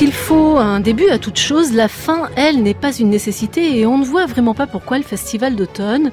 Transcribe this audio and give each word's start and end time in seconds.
S'il 0.00 0.12
faut 0.14 0.56
un 0.56 0.80
début 0.80 1.10
à 1.10 1.18
toute 1.18 1.36
chose, 1.36 1.74
la 1.74 1.86
fin, 1.86 2.30
elle, 2.34 2.62
n'est 2.62 2.72
pas 2.72 2.90
une 2.90 3.10
nécessité 3.10 3.78
et 3.78 3.84
on 3.84 3.98
ne 3.98 4.04
voit 4.06 4.24
vraiment 4.24 4.54
pas 4.54 4.66
pourquoi 4.66 4.96
le 4.96 5.04
Festival 5.04 5.56
d'automne, 5.56 6.10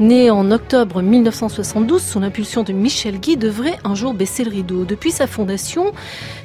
né 0.00 0.28
en 0.28 0.50
octobre 0.50 1.02
1972 1.02 2.02
sous 2.02 2.18
l'impulsion 2.18 2.64
de 2.64 2.72
Michel 2.72 3.20
Guy, 3.20 3.36
devrait 3.36 3.78
un 3.84 3.94
jour 3.94 4.12
baisser 4.12 4.42
le 4.42 4.50
rideau. 4.50 4.84
Depuis 4.84 5.12
sa 5.12 5.28
fondation, 5.28 5.92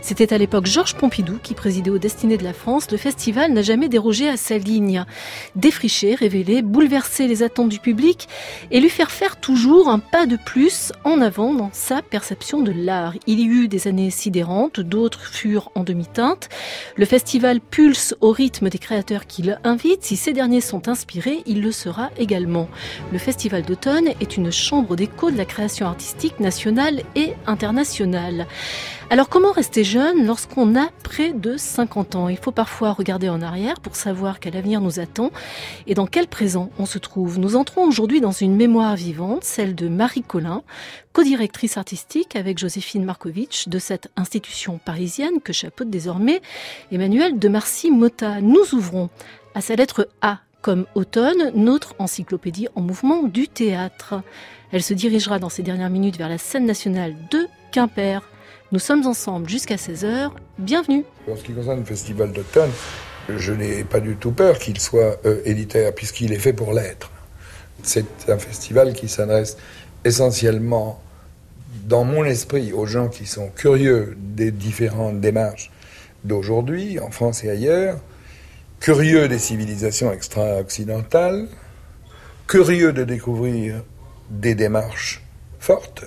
c'était 0.01 0.35
à 0.35 0.37
l'époque 0.37 0.67
Georges 0.67 0.93
Pompidou 0.93 1.39
qui 1.41 1.55
présidait 1.55 1.89
aux 1.89 1.97
destinées 1.97 2.37
de 2.37 2.43
la 2.43 2.53
France, 2.53 2.91
le 2.91 2.97
festival 2.97 3.53
n'a 3.53 3.63
jamais 3.63 3.89
dérogé 3.89 4.29
à 4.29 4.37
sa 4.37 4.59
ligne. 4.59 5.03
Défricher, 5.55 6.13
révéler, 6.13 6.61
bouleverser 6.61 7.27
les 7.27 7.41
attentes 7.41 7.69
du 7.69 7.79
public 7.79 8.27
et 8.69 8.79
lui 8.79 8.89
faire 8.89 9.09
faire 9.09 9.37
toujours 9.37 9.89
un 9.89 9.97
pas 9.97 10.27
de 10.27 10.37
plus 10.37 10.91
en 11.05 11.21
avant 11.21 11.55
dans 11.55 11.71
sa 11.73 12.03
perception 12.03 12.61
de 12.61 12.71
l'art. 12.71 13.15
Il 13.25 13.39
y 13.39 13.45
eut 13.45 13.67
des 13.67 13.87
années 13.87 14.11
sidérantes, 14.11 14.79
d'autres 14.79 15.25
furent 15.25 15.71
en 15.73 15.83
demi-teinte. 15.83 16.49
Le 16.95 17.05
festival 17.05 17.59
pulse 17.59 18.15
au 18.21 18.31
rythme 18.31 18.69
des 18.69 18.77
créateurs 18.77 19.27
qu'il 19.27 19.59
invite. 19.63 20.03
Si 20.03 20.15
ces 20.15 20.33
derniers 20.33 20.61
sont 20.61 20.87
inspirés, 20.87 21.43
il 21.45 21.61
le 21.61 21.71
sera 21.71 22.09
également. 22.17 22.67
Le 23.11 23.17
festival 23.17 23.63
d'automne 23.63 24.09
est 24.19 24.37
une 24.37 24.51
chambre 24.51 24.95
d'écho 24.95 25.31
de 25.31 25.37
la 25.37 25.45
création 25.45 25.87
artistique 25.87 26.39
nationale 26.39 27.01
et 27.15 27.33
internationale. 27.47 28.47
Alors 29.09 29.29
comment 29.29 29.51
rester 29.51 29.83
jeune 29.83 30.25
lorsqu'on 30.25 30.75
a 30.75 30.87
près 31.03 31.33
de 31.33 31.57
50 31.57 32.15
ans? 32.15 32.29
Il 32.29 32.37
faut 32.37 32.51
parfois 32.51 32.93
regarder 32.93 33.29
en 33.29 33.41
arrière 33.41 33.79
pour 33.79 33.95
savoir 33.95 34.39
quel 34.39 34.55
avenir 34.55 34.81
nous 34.81 34.99
attend 34.99 35.29
et 35.87 35.93
dans 35.93 36.07
quel 36.07 36.27
présent 36.27 36.71
on 36.79 36.85
se 36.85 36.97
trouve. 36.97 37.37
Nous 37.37 37.55
entrons 37.55 37.85
aujourd'hui 37.85 38.21
dans 38.21 38.31
une 38.31 38.55
mémoire 38.55 38.95
vivante, 38.95 39.43
celle 39.43 39.75
de 39.75 39.87
Marie 39.87 40.23
Collin, 40.23 40.63
co-directrice 41.11 41.77
artistique 41.77 42.35
avec 42.35 42.57
Joséphine 42.57 43.03
Markovitch 43.03 43.67
de 43.67 43.77
cette 43.77 44.09
institution 44.15 44.79
parisienne 44.83 45.41
que 45.43 45.53
chapeaute 45.53 45.89
désormais 45.89 46.41
Emmanuel 46.91 47.37
de 47.37 47.47
Marcy-Motta. 47.49 48.41
Nous 48.41 48.73
ouvrons 48.73 49.09
à 49.53 49.61
sa 49.61 49.75
lettre 49.75 50.09
A 50.21 50.39
comme 50.61 50.85
automne, 50.95 51.51
notre 51.55 51.93
encyclopédie 51.99 52.69
en 52.75 52.81
mouvement 52.81 53.23
du 53.23 53.49
théâtre. 53.49 54.23
Elle 54.71 54.81
se 54.81 54.93
dirigera 54.93 55.37
dans 55.37 55.49
ces 55.49 55.61
dernières 55.61 55.89
minutes 55.89 56.17
vers 56.17 56.29
la 56.29 56.37
scène 56.37 56.65
nationale 56.65 57.15
de 57.29 57.47
Quimper 57.73 58.21
nous 58.73 58.79
sommes 58.79 59.05
ensemble 59.05 59.47
jusqu'à 59.47 59.75
16h. 59.75 60.31
Bienvenue. 60.57 61.05
En 61.31 61.35
ce 61.35 61.43
qui 61.43 61.53
concerne 61.53 61.81
le 61.81 61.85
festival 61.85 62.31
d'automne, 62.31 62.71
je 63.29 63.53
n'ai 63.53 63.83
pas 63.83 63.99
du 63.99 64.15
tout 64.15 64.31
peur 64.31 64.57
qu'il 64.57 64.79
soit 64.79 65.19
euh, 65.25 65.43
élitaire, 65.45 65.93
puisqu'il 65.93 66.33
est 66.33 66.39
fait 66.39 66.53
pour 66.53 66.73
l'être. 66.73 67.11
C'est 67.83 68.07
un 68.29 68.39
festival 68.39 68.93
qui 68.93 69.09
s'adresse 69.09 69.57
essentiellement, 70.03 70.99
dans 71.85 72.03
mon 72.03 72.25
esprit, 72.25 72.73
aux 72.73 72.87
gens 72.87 73.09
qui 73.09 73.27
sont 73.27 73.49
curieux 73.49 74.17
des 74.17 74.49
différentes 74.49 75.21
démarches 75.21 75.69
d'aujourd'hui, 76.23 76.99
en 76.99 77.11
France 77.11 77.43
et 77.43 77.51
ailleurs, 77.51 77.99
curieux 78.79 79.27
des 79.27 79.37
civilisations 79.37 80.11
extra-occidentales, 80.11 81.47
curieux 82.47 82.91
de 82.91 83.03
découvrir 83.03 83.83
des 84.31 84.55
démarches 84.55 85.21
fortes. 85.59 86.05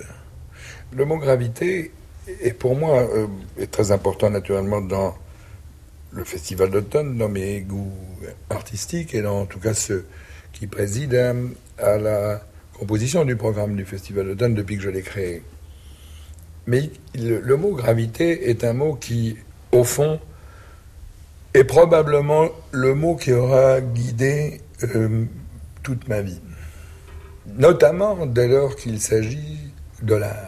Le 0.91 1.05
mot 1.05 1.17
gravité 1.17 1.91
et 2.41 2.53
pour 2.53 2.75
moi, 2.75 3.01
euh, 3.01 3.27
est 3.57 3.71
très 3.71 3.91
important 3.91 4.29
naturellement 4.29 4.81
dans 4.81 5.15
le 6.11 6.23
festival 6.23 6.69
d'automne, 6.69 7.17
dans 7.17 7.29
mes 7.29 7.61
goûts 7.61 7.93
artistiques 8.49 9.13
et 9.13 9.21
dans 9.21 9.41
en 9.41 9.45
tout 9.45 9.59
cas 9.59 9.73
ceux 9.73 10.05
qui 10.53 10.67
président 10.67 11.49
à 11.77 11.97
la 11.97 12.41
composition 12.77 13.25
du 13.25 13.35
programme 13.35 13.75
du 13.75 13.85
festival 13.85 14.27
d'automne 14.27 14.53
depuis 14.53 14.77
que 14.77 14.83
je 14.83 14.89
l'ai 14.89 15.01
créé. 15.01 15.43
Mais 16.65 16.89
le, 17.15 17.55
mot 17.55 17.73
gravité 17.73 18.49
est 18.49 18.63
un 18.63 18.73
mot 18.73 18.95
qui, 18.95 19.37
au 19.71 19.83
fond, 19.83 20.19
est 21.53 21.63
probablement 21.63 22.49
le 22.71 22.93
mot 22.93 23.15
qui 23.15 23.31
aura 23.31 23.79
guidé 23.79 24.61
euh, 24.83 25.23
toute 25.81 26.07
ma 26.09 26.21
vie. 26.21 26.41
Notamment 27.57 28.25
dès 28.25 28.49
lors 28.49 28.75
qu'il 28.75 28.99
s'agit 28.99 29.71
de 30.01 30.15
l'art. 30.15 30.46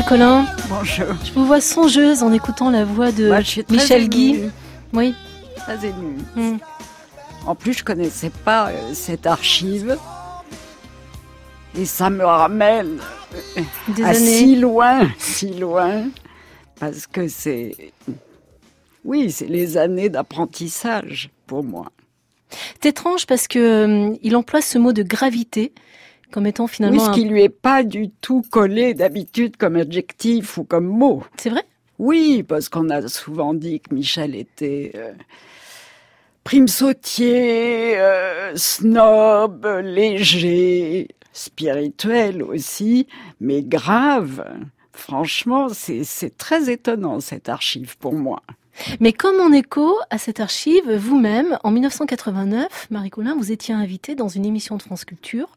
Bonjour 0.00 0.18
Marie-Colin. 0.18 0.46
Bonjour. 0.68 1.06
Je 1.24 1.32
vous 1.32 1.44
vois 1.44 1.60
songeuse 1.60 2.22
en 2.22 2.32
écoutant 2.32 2.70
la 2.70 2.84
voix 2.84 3.12
de 3.12 3.30
Michel 3.70 4.08
Guy. 4.08 4.40
Oui. 4.94 5.14
Très 5.56 5.86
émue. 5.86 6.16
Hmm. 6.34 6.56
En 7.46 7.54
plus, 7.54 7.74
je 7.74 7.84
connaissais 7.84 8.30
pas 8.30 8.70
euh, 8.70 8.94
cette 8.94 9.26
archive. 9.26 9.98
Et 11.78 11.84
ça 11.84 12.08
me 12.08 12.24
ramène 12.24 12.98
euh, 13.58 13.62
Des 13.88 14.02
à 14.02 14.14
si 14.14 14.56
loin, 14.56 15.10
si 15.18 15.52
loin. 15.52 16.08
Parce 16.78 17.06
que 17.06 17.28
c'est. 17.28 17.92
Oui, 19.04 19.30
c'est 19.30 19.48
les 19.48 19.76
années 19.76 20.08
d'apprentissage 20.08 21.30
pour 21.46 21.62
moi. 21.62 21.92
C'est 22.80 22.90
étrange 22.90 23.26
parce 23.26 23.48
que 23.48 23.58
euh, 23.58 24.16
il 24.22 24.34
emploie 24.34 24.62
ce 24.62 24.78
mot 24.78 24.94
de 24.94 25.02
gravité 25.02 25.74
comme 26.30 26.46
étant 26.46 26.66
finalement. 26.66 26.98
Oui, 26.98 27.04
ce 27.04 27.10
qui 27.10 27.28
lui 27.28 27.42
est 27.42 27.48
pas 27.48 27.82
du 27.82 28.10
tout 28.10 28.42
collé 28.50 28.94
d'habitude 28.94 29.56
comme 29.56 29.76
adjectif 29.76 30.58
ou 30.58 30.64
comme 30.64 30.86
mot. 30.86 31.22
C'est 31.36 31.50
vrai? 31.50 31.64
Oui, 31.98 32.42
parce 32.42 32.68
qu'on 32.68 32.88
a 32.88 33.06
souvent 33.08 33.52
dit 33.52 33.80
que 33.80 33.94
Michel 33.94 34.34
était 34.34 34.92
euh, 34.94 35.12
prime 36.44 36.68
sautier, 36.68 37.98
euh, 37.98 38.56
snob, 38.56 39.66
léger, 39.82 41.08
spirituel 41.32 42.42
aussi, 42.42 43.06
mais 43.40 43.62
grave. 43.62 44.44
Franchement, 44.92 45.68
c'est 45.70 46.36
très 46.36 46.70
étonnant 46.70 47.20
cette 47.20 47.48
archive 47.48 47.96
pour 47.98 48.14
moi. 48.14 48.42
Mais 49.00 49.12
comme 49.12 49.40
en 49.40 49.52
écho 49.52 49.96
à 50.10 50.18
cette 50.18 50.40
archive, 50.40 50.90
vous-même, 50.90 51.58
en 51.64 51.70
1989, 51.70 52.88
Marie 52.90 53.10
Colin, 53.10 53.34
vous 53.36 53.52
étiez 53.52 53.74
invitée 53.74 54.14
dans 54.14 54.28
une 54.28 54.46
émission 54.46 54.76
de 54.76 54.82
France 54.82 55.04
Culture 55.04 55.48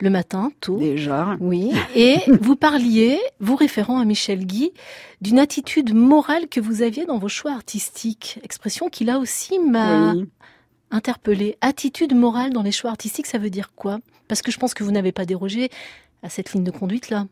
le 0.00 0.10
matin, 0.10 0.52
tôt. 0.60 0.78
Déjà. 0.78 1.36
Oui. 1.40 1.72
Et 1.94 2.18
vous 2.40 2.56
parliez, 2.56 3.18
vous 3.40 3.56
référant 3.56 3.98
à 3.98 4.04
Michel 4.04 4.46
Guy, 4.46 4.72
d'une 5.20 5.38
attitude 5.38 5.92
morale 5.94 6.48
que 6.48 6.60
vous 6.60 6.82
aviez 6.82 7.04
dans 7.04 7.18
vos 7.18 7.28
choix 7.28 7.52
artistiques. 7.52 8.38
Expression 8.42 8.88
qui 8.88 9.04
là 9.04 9.18
aussi 9.18 9.58
m'a 9.58 10.14
interpellée. 10.90 11.56
Attitude 11.60 12.14
morale 12.14 12.52
dans 12.52 12.62
les 12.62 12.72
choix 12.72 12.90
artistiques, 12.90 13.26
ça 13.26 13.38
veut 13.38 13.50
dire 13.50 13.72
quoi? 13.74 13.98
Parce 14.28 14.42
que 14.42 14.52
je 14.52 14.58
pense 14.58 14.74
que 14.74 14.84
vous 14.84 14.92
n'avez 14.92 15.12
pas 15.12 15.24
dérogé 15.24 15.70
à 16.22 16.28
cette 16.28 16.52
ligne 16.52 16.64
de 16.64 16.70
conduite-là. 16.70 17.26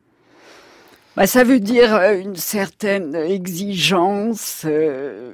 Bah, 1.16 1.26
ça 1.26 1.44
veut 1.44 1.60
dire 1.60 1.94
euh, 1.94 2.20
une 2.20 2.36
certaine 2.36 3.14
exigence 3.14 4.64
euh, 4.66 5.32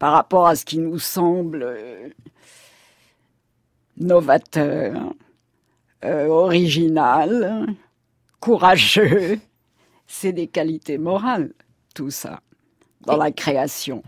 par 0.00 0.12
rapport 0.12 0.48
à 0.48 0.56
ce 0.56 0.64
qui 0.64 0.78
nous 0.78 0.98
semble 0.98 1.62
euh, 1.62 2.08
novateur, 3.96 5.14
original, 6.02 7.66
courageux. 8.40 9.38
C'est 10.08 10.32
des 10.32 10.48
qualités 10.48 10.98
morales, 10.98 11.52
tout 11.94 12.10
ça, 12.10 12.40
dans 13.02 13.16
la 13.16 13.30
création. 13.30 14.02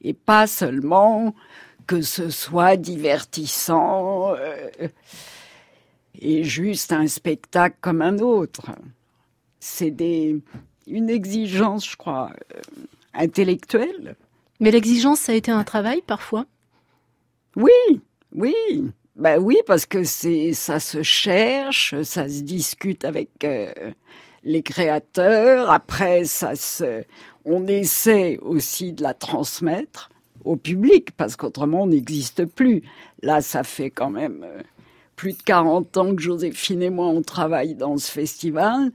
Et 0.00 0.14
pas 0.14 0.46
seulement 0.46 1.34
que 1.88 2.02
ce 2.02 2.30
soit 2.30 2.76
divertissant 2.76 4.34
et 6.18 6.44
juste 6.44 6.92
un 6.92 7.06
spectacle 7.06 7.76
comme 7.80 8.00
un 8.00 8.18
autre. 8.20 8.70
C'est 9.60 9.90
des 9.90 10.40
une 10.86 11.10
exigence, 11.10 11.88
je 11.90 11.96
crois, 11.96 12.30
euh, 12.54 12.60
intellectuelle. 13.14 14.16
Mais 14.60 14.70
l'exigence, 14.70 15.20
ça 15.20 15.32
a 15.32 15.34
été 15.34 15.50
un 15.50 15.64
travail 15.64 16.00
parfois? 16.06 16.46
Oui, 17.56 18.00
oui, 18.32 18.54
ben 19.16 19.38
oui, 19.40 19.56
parce 19.66 19.86
que 19.86 20.04
c'est 20.04 20.52
ça 20.52 20.78
se 20.78 21.02
cherche, 21.02 22.00
ça 22.02 22.28
se 22.28 22.42
discute 22.42 23.04
avec 23.04 23.30
euh, 23.44 23.72
les 24.44 24.62
créateurs. 24.62 25.70
Après, 25.70 26.24
ça 26.24 26.54
se, 26.54 27.02
on 27.44 27.66
essaie 27.66 28.38
aussi 28.42 28.92
de 28.92 29.02
la 29.02 29.14
transmettre 29.14 30.10
au 30.44 30.56
public 30.56 31.12
parce 31.16 31.36
qu'autrement 31.36 31.82
on 31.82 31.86
n'existe 31.88 32.44
plus. 32.44 32.82
Là, 33.22 33.40
ça 33.40 33.64
fait 33.64 33.90
quand 33.90 34.10
même 34.10 34.44
euh, 34.44 34.62
plus 35.16 35.32
de 35.32 35.42
40 35.42 35.96
ans 35.96 36.14
que 36.14 36.22
Joséphine 36.22 36.82
et 36.82 36.90
moi 36.90 37.06
on 37.06 37.22
travaille 37.22 37.74
dans 37.74 37.96
ce 37.96 38.10
festival, 38.10 38.92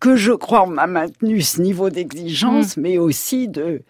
que 0.00 0.16
je 0.16 0.32
crois 0.32 0.64
on 0.66 0.76
a 0.76 0.86
maintenu 0.86 1.40
ce 1.42 1.60
niveau 1.60 1.90
d'exigence, 1.90 2.76
mmh. 2.76 2.80
mais 2.80 2.98
aussi 2.98 3.48
de 3.48 3.82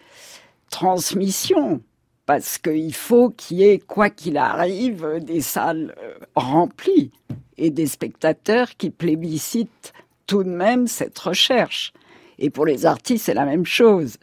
transmission 0.70 1.80
parce 2.26 2.58
qu'il 2.58 2.94
faut 2.94 3.30
qu'il 3.30 3.58
y 3.58 3.64
ait, 3.64 3.78
quoi 3.78 4.10
qu'il 4.10 4.36
arrive, 4.36 5.20
des 5.22 5.40
salles 5.40 5.94
euh, 6.02 6.14
remplies 6.34 7.12
et 7.56 7.70
des 7.70 7.86
spectateurs 7.86 8.76
qui 8.76 8.90
plébiscitent 8.90 9.92
tout 10.26 10.42
de 10.42 10.50
même 10.50 10.88
cette 10.88 11.18
recherche. 11.18 11.92
Et 12.38 12.50
pour 12.50 12.66
les 12.66 12.84
artistes, 12.84 13.26
c'est 13.26 13.34
la 13.34 13.46
même 13.46 13.64
chose. 13.64 14.16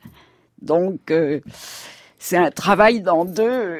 Donc, 0.61 1.09
euh, 1.09 1.39
c'est 2.19 2.37
un 2.37 2.51
travail 2.51 3.01
dans 3.01 3.23
deux, 3.23 3.79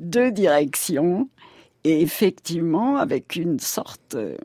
deux 0.00 0.32
directions 0.32 1.28
et 1.84 2.00
effectivement 2.00 2.96
avec 2.96 3.36
une 3.36 3.60
sorte 3.60 4.14
euh, 4.14 4.36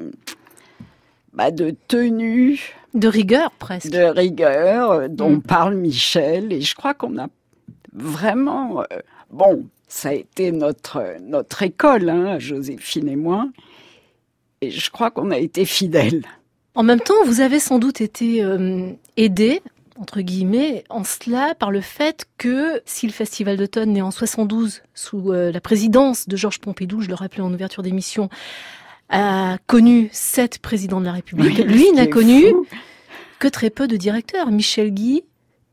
bah, 1.34 1.52
de 1.52 1.76
tenue. 1.88 2.76
De 2.94 3.08
rigueur 3.08 3.52
presque. 3.52 3.90
De 3.90 4.04
rigueur 4.04 5.10
dont 5.10 5.38
mm. 5.38 5.42
parle 5.42 5.76
Michel 5.76 6.52
et 6.52 6.62
je 6.62 6.76
crois 6.76 6.94
qu'on 6.94 7.18
a 7.18 7.28
vraiment, 7.94 8.82
euh, 8.82 9.00
bon, 9.32 9.66
ça 9.88 10.10
a 10.10 10.14
été 10.14 10.52
notre, 10.52 11.04
notre 11.22 11.64
école, 11.64 12.10
hein, 12.10 12.40
Joséphine 12.40 13.10
et 13.10 13.16
moi, 13.16 13.50
et 14.62 14.72
je 14.72 14.90
crois 14.90 15.12
qu'on 15.12 15.32
a 15.32 15.38
été 15.38 15.66
fidèles. 15.66 16.24
En 16.76 16.84
même 16.84 17.00
temps, 17.00 17.24
vous 17.26 17.42
avez 17.42 17.60
sans 17.60 17.80
doute 17.80 18.02
été 18.02 18.44
euh, 18.44 18.92
aidé 19.18 19.62
entre 20.00 20.22
guillemets, 20.22 20.86
en 20.90 21.04
cela 21.04 21.54
par 21.56 21.72
le 21.72 21.82
fait 21.82 22.26
que 22.38 22.82
si 22.86 23.06
le 23.06 23.12
Festival 23.12 23.58
d'automne 23.58 23.92
né 23.92 24.02
en 24.02 24.12
72 24.12 24.82
sous 24.94 25.32
euh, 25.32 25.52
la 25.52 25.60
présidence 25.60 26.28
de 26.28 26.38
Georges 26.38 26.60
Pompidou, 26.60 27.02
je 27.02 27.10
le 27.10 27.16
rappelais 27.16 27.44
en 27.44 27.54
ouverture 27.54 27.84
d'émission, 27.84 28.30
a 29.10 29.58
connu 29.68 30.10
sept 30.12 30.60
présidents 30.60 31.00
de 31.00 31.06
la 31.06 31.14
République, 31.14 31.58
lui 31.60 31.92
n'a 31.94 32.08
connu 32.08 32.54
que 33.40 33.48
très 33.48 33.70
peu 33.70 33.88
de 33.88 33.96
directeurs. 33.96 34.52
Michel 34.52 34.92
Guy, 34.92 35.24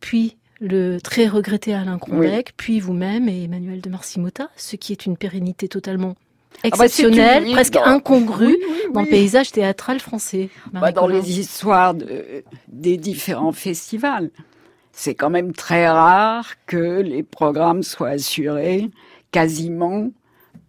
puis 0.00 0.36
le 0.60 0.98
très 0.98 1.26
regretté 1.26 1.74
Alain 1.74 1.98
Crombec, 1.98 2.52
puis 2.56 2.80
vous-même 2.80 3.28
et 3.28 3.44
Emmanuel 3.44 3.80
de 3.80 3.90
Marcimota, 3.90 4.48
ce 4.56 4.76
qui 4.76 4.92
est 4.92 5.06
une 5.06 5.16
pérennité 5.16 5.68
totalement 5.68 6.14
ah 6.62 6.68
bah, 6.70 6.84
exceptionnelle, 6.86 7.50
presque 7.52 7.76
incongrue 7.76 8.56
dans 8.94 9.02
le 9.02 9.08
paysage 9.08 9.52
théâtral 9.52 10.00
français. 10.00 10.48
Bah, 10.72 10.92
dans 10.92 11.06
les 11.06 11.38
histoires 11.38 11.94
de, 11.94 12.42
des 12.68 12.96
différents 12.96 13.52
festivals. 13.52 14.30
C'est 14.92 15.14
quand 15.14 15.28
même 15.28 15.52
très 15.52 15.86
rare 15.86 16.54
que 16.66 17.02
les 17.02 17.22
programmes 17.22 17.82
soient 17.82 18.08
assurés 18.08 18.88
quasiment 19.30 20.10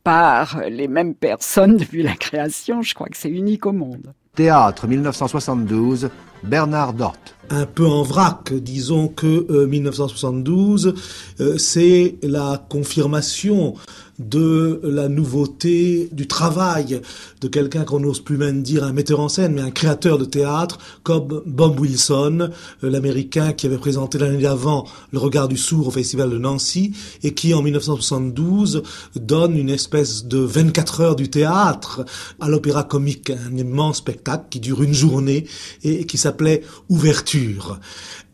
par 0.07 0.61
les 0.69 0.87
mêmes 0.87 1.15
personnes 1.15 1.75
depuis 1.83 2.01
la 2.01 2.15
création. 2.15 2.81
Je 2.81 2.93
crois 2.93 3.09
que 3.09 3.17
c'est 3.17 3.29
unique 3.29 3.65
au 3.65 3.73
monde. 3.73 4.13
Théâtre 4.35 4.87
1972, 4.87 6.09
Bernard 6.43 6.93
Dort. 6.93 7.17
Un 7.49 7.65
peu 7.65 7.85
en 7.87 8.03
vrac, 8.03 8.53
disons 8.53 9.07
que 9.07 9.65
1972, 9.65 10.87
euh, 10.87 10.93
euh, 11.39 11.57
c'est 11.57 12.15
la 12.21 12.65
confirmation 12.69 13.75
de 14.19 14.81
la 14.83 15.09
nouveauté, 15.09 16.09
du 16.11 16.27
travail 16.27 17.01
de 17.41 17.47
quelqu'un 17.47 17.83
qu'on 17.83 17.99
n'ose 17.99 18.19
plus 18.19 18.37
même 18.37 18.63
dire 18.63 18.83
un 18.83 18.91
metteur 18.91 19.19
en 19.19 19.29
scène, 19.29 19.53
mais 19.53 19.61
un 19.61 19.71
créateur 19.71 20.17
de 20.17 20.25
théâtre, 20.25 20.79
comme 21.03 21.43
Bob 21.45 21.79
Wilson, 21.79 22.49
euh, 22.83 22.89
l'Américain 22.89 23.53
qui 23.53 23.67
avait 23.67 23.77
présenté 23.77 24.17
l'année 24.17 24.41
d'avant 24.41 24.85
Le 25.11 25.19
Regard 25.19 25.47
du 25.47 25.57
Sourd 25.57 25.87
au 25.87 25.91
Festival 25.91 26.31
de 26.31 26.37
Nancy, 26.37 26.93
et 27.23 27.33
qui 27.33 27.53
en 27.53 27.61
1972 27.61 28.83
donne 29.15 29.55
une 29.55 29.69
espèce 29.69 30.25
de 30.25 30.39
24 30.39 31.01
heures 31.01 31.15
du 31.15 31.29
théâtre 31.29 32.03
à 32.39 32.49
l'opéra 32.49 32.83
comique, 32.83 33.29
un 33.29 33.55
immense 33.55 33.97
spectacle 33.97 34.45
qui 34.49 34.59
dure 34.59 34.81
une 34.81 34.93
journée 34.93 35.45
et 35.83 36.05
qui 36.05 36.17
s'appelait 36.17 36.63
Ouverture. 36.89 37.36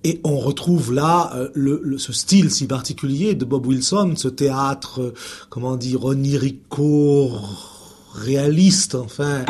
Et 0.03 0.19
on 0.23 0.37
retrouve 0.37 0.93
là 0.93 1.31
euh, 1.35 1.49
le, 1.53 1.97
ce 1.97 2.11
style 2.11 2.51
si 2.51 2.67
particulier 2.67 3.35
de 3.35 3.45
Bob 3.45 3.65
Wilson, 3.65 4.13
ce 4.17 4.27
théâtre, 4.27 5.01
euh, 5.01 5.13
comment 5.49 5.77
dire, 5.77 6.03
onirico, 6.03 7.31
réaliste, 8.13 8.95
enfin. 8.95 9.45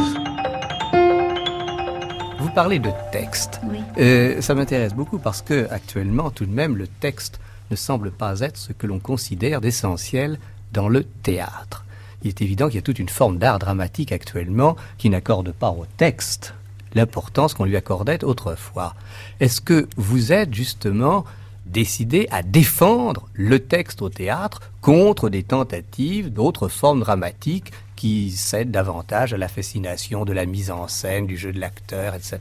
Vous 2.39 2.49
parlez 2.53 2.79
de 2.79 2.91
texte. 3.11 3.59
Oui. 3.67 3.77
Euh, 3.97 4.41
ça 4.41 4.53
m'intéresse 4.53 4.93
beaucoup 4.93 5.17
parce 5.17 5.41
que 5.41 5.67
actuellement, 5.71 6.29
tout 6.29 6.45
de 6.45 6.51
même, 6.51 6.75
le 6.77 6.87
texte 6.87 7.39
ne 7.71 7.75
semble 7.75 8.11
pas 8.11 8.41
être 8.41 8.57
ce 8.57 8.73
que 8.73 8.85
l'on 8.85 8.99
considère 8.99 9.59
d'essentiel 9.59 10.37
dans 10.71 10.87
le 10.87 11.03
théâtre. 11.03 11.83
Il 12.21 12.29
est 12.29 12.41
évident 12.41 12.67
qu'il 12.67 12.75
y 12.75 12.79
a 12.79 12.83
toute 12.83 12.99
une 12.99 13.09
forme 13.09 13.37
d'art 13.37 13.59
dramatique 13.59 14.11
actuellement 14.11 14.75
qui 14.97 15.09
n'accorde 15.09 15.51
pas 15.51 15.71
au 15.71 15.85
texte 15.97 16.53
l'importance 16.95 17.53
qu'on 17.53 17.65
lui 17.65 17.77
accordait 17.77 18.23
autrefois. 18.23 18.95
Est-ce 19.39 19.61
que 19.61 19.87
vous 19.97 20.31
êtes 20.31 20.53
justement 20.53 21.25
décidé 21.65 22.27
à 22.31 22.43
défendre 22.43 23.27
le 23.33 23.59
texte 23.59 24.01
au 24.01 24.09
théâtre 24.09 24.61
contre 24.81 25.29
des 25.29 25.43
tentatives 25.43 26.31
d'autres 26.31 26.67
formes 26.67 26.99
dramatiques 26.99 27.71
qui 27.95 28.31
cèdent 28.31 28.71
davantage 28.71 29.33
à 29.33 29.37
la 29.37 29.47
fascination 29.47 30.25
de 30.25 30.33
la 30.33 30.45
mise 30.45 30.71
en 30.71 30.87
scène, 30.87 31.25
du 31.25 31.37
jeu 31.37 31.53
de 31.53 31.59
l'acteur, 31.59 32.15
etc. 32.15 32.39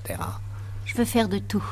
Je 0.84 0.94
veux 0.96 1.04
faire 1.04 1.28
de 1.28 1.38
tout. 1.38 1.64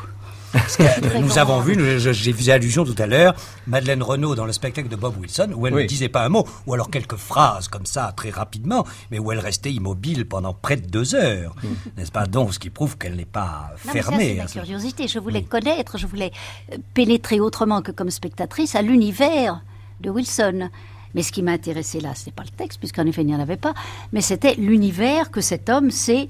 Nous 1.20 1.38
avons 1.38 1.60
vu, 1.60 1.98
j'ai 1.98 2.32
fait 2.32 2.52
allusion 2.52 2.84
tout 2.84 2.94
à 2.98 3.06
l'heure, 3.06 3.34
Madeleine 3.66 4.02
Renaud 4.02 4.34
dans 4.34 4.46
le 4.46 4.52
spectacle 4.52 4.88
de 4.88 4.96
Bob 4.96 5.18
Wilson, 5.20 5.52
où 5.54 5.66
elle 5.66 5.74
ne 5.74 5.82
disait 5.84 6.08
pas 6.08 6.24
un 6.24 6.28
mot, 6.28 6.46
ou 6.66 6.74
alors 6.74 6.90
quelques 6.90 7.16
phrases 7.16 7.68
comme 7.68 7.86
ça, 7.86 8.12
très 8.16 8.30
rapidement, 8.30 8.86
mais 9.10 9.18
où 9.18 9.32
elle 9.32 9.38
restait 9.38 9.72
immobile 9.72 10.26
pendant 10.26 10.54
près 10.54 10.76
de 10.76 10.86
deux 10.86 11.14
heures. 11.14 11.54
Mm. 11.62 11.68
N'est-ce 11.98 12.12
pas 12.12 12.26
donc 12.26 12.54
ce 12.54 12.58
qui 12.58 12.70
prouve 12.70 12.98
qu'elle 12.98 13.16
n'est 13.16 13.24
pas 13.24 13.70
fermée 13.76 14.40
C'est 14.46 14.58
ma 14.58 14.64
curiosité. 14.64 15.08
Je 15.08 15.18
voulais 15.18 15.42
connaître, 15.42 15.98
je 15.98 16.06
voulais 16.06 16.32
euh, 16.72 16.76
pénétrer 16.94 17.40
autrement 17.40 17.82
que 17.82 17.92
comme 17.92 18.10
spectatrice 18.10 18.74
à 18.74 18.82
l'univers 18.82 19.62
de 20.00 20.10
Wilson. 20.10 20.70
Mais 21.14 21.22
ce 21.22 21.32
qui 21.32 21.42
m'a 21.42 21.52
intéressé 21.52 22.00
là, 22.00 22.12
c'est 22.14 22.32
pas 22.32 22.44
le 22.44 22.50
texte, 22.50 22.78
puisqu'en 22.78 23.06
effet 23.06 23.22
il 23.22 23.26
n'y 23.26 23.34
en 23.34 23.40
avait 23.40 23.56
pas, 23.56 23.74
mais 24.12 24.20
c'était 24.20 24.54
l'univers 24.54 25.30
que 25.30 25.40
cet 25.40 25.68
homme 25.68 25.90
s'est 25.90 26.28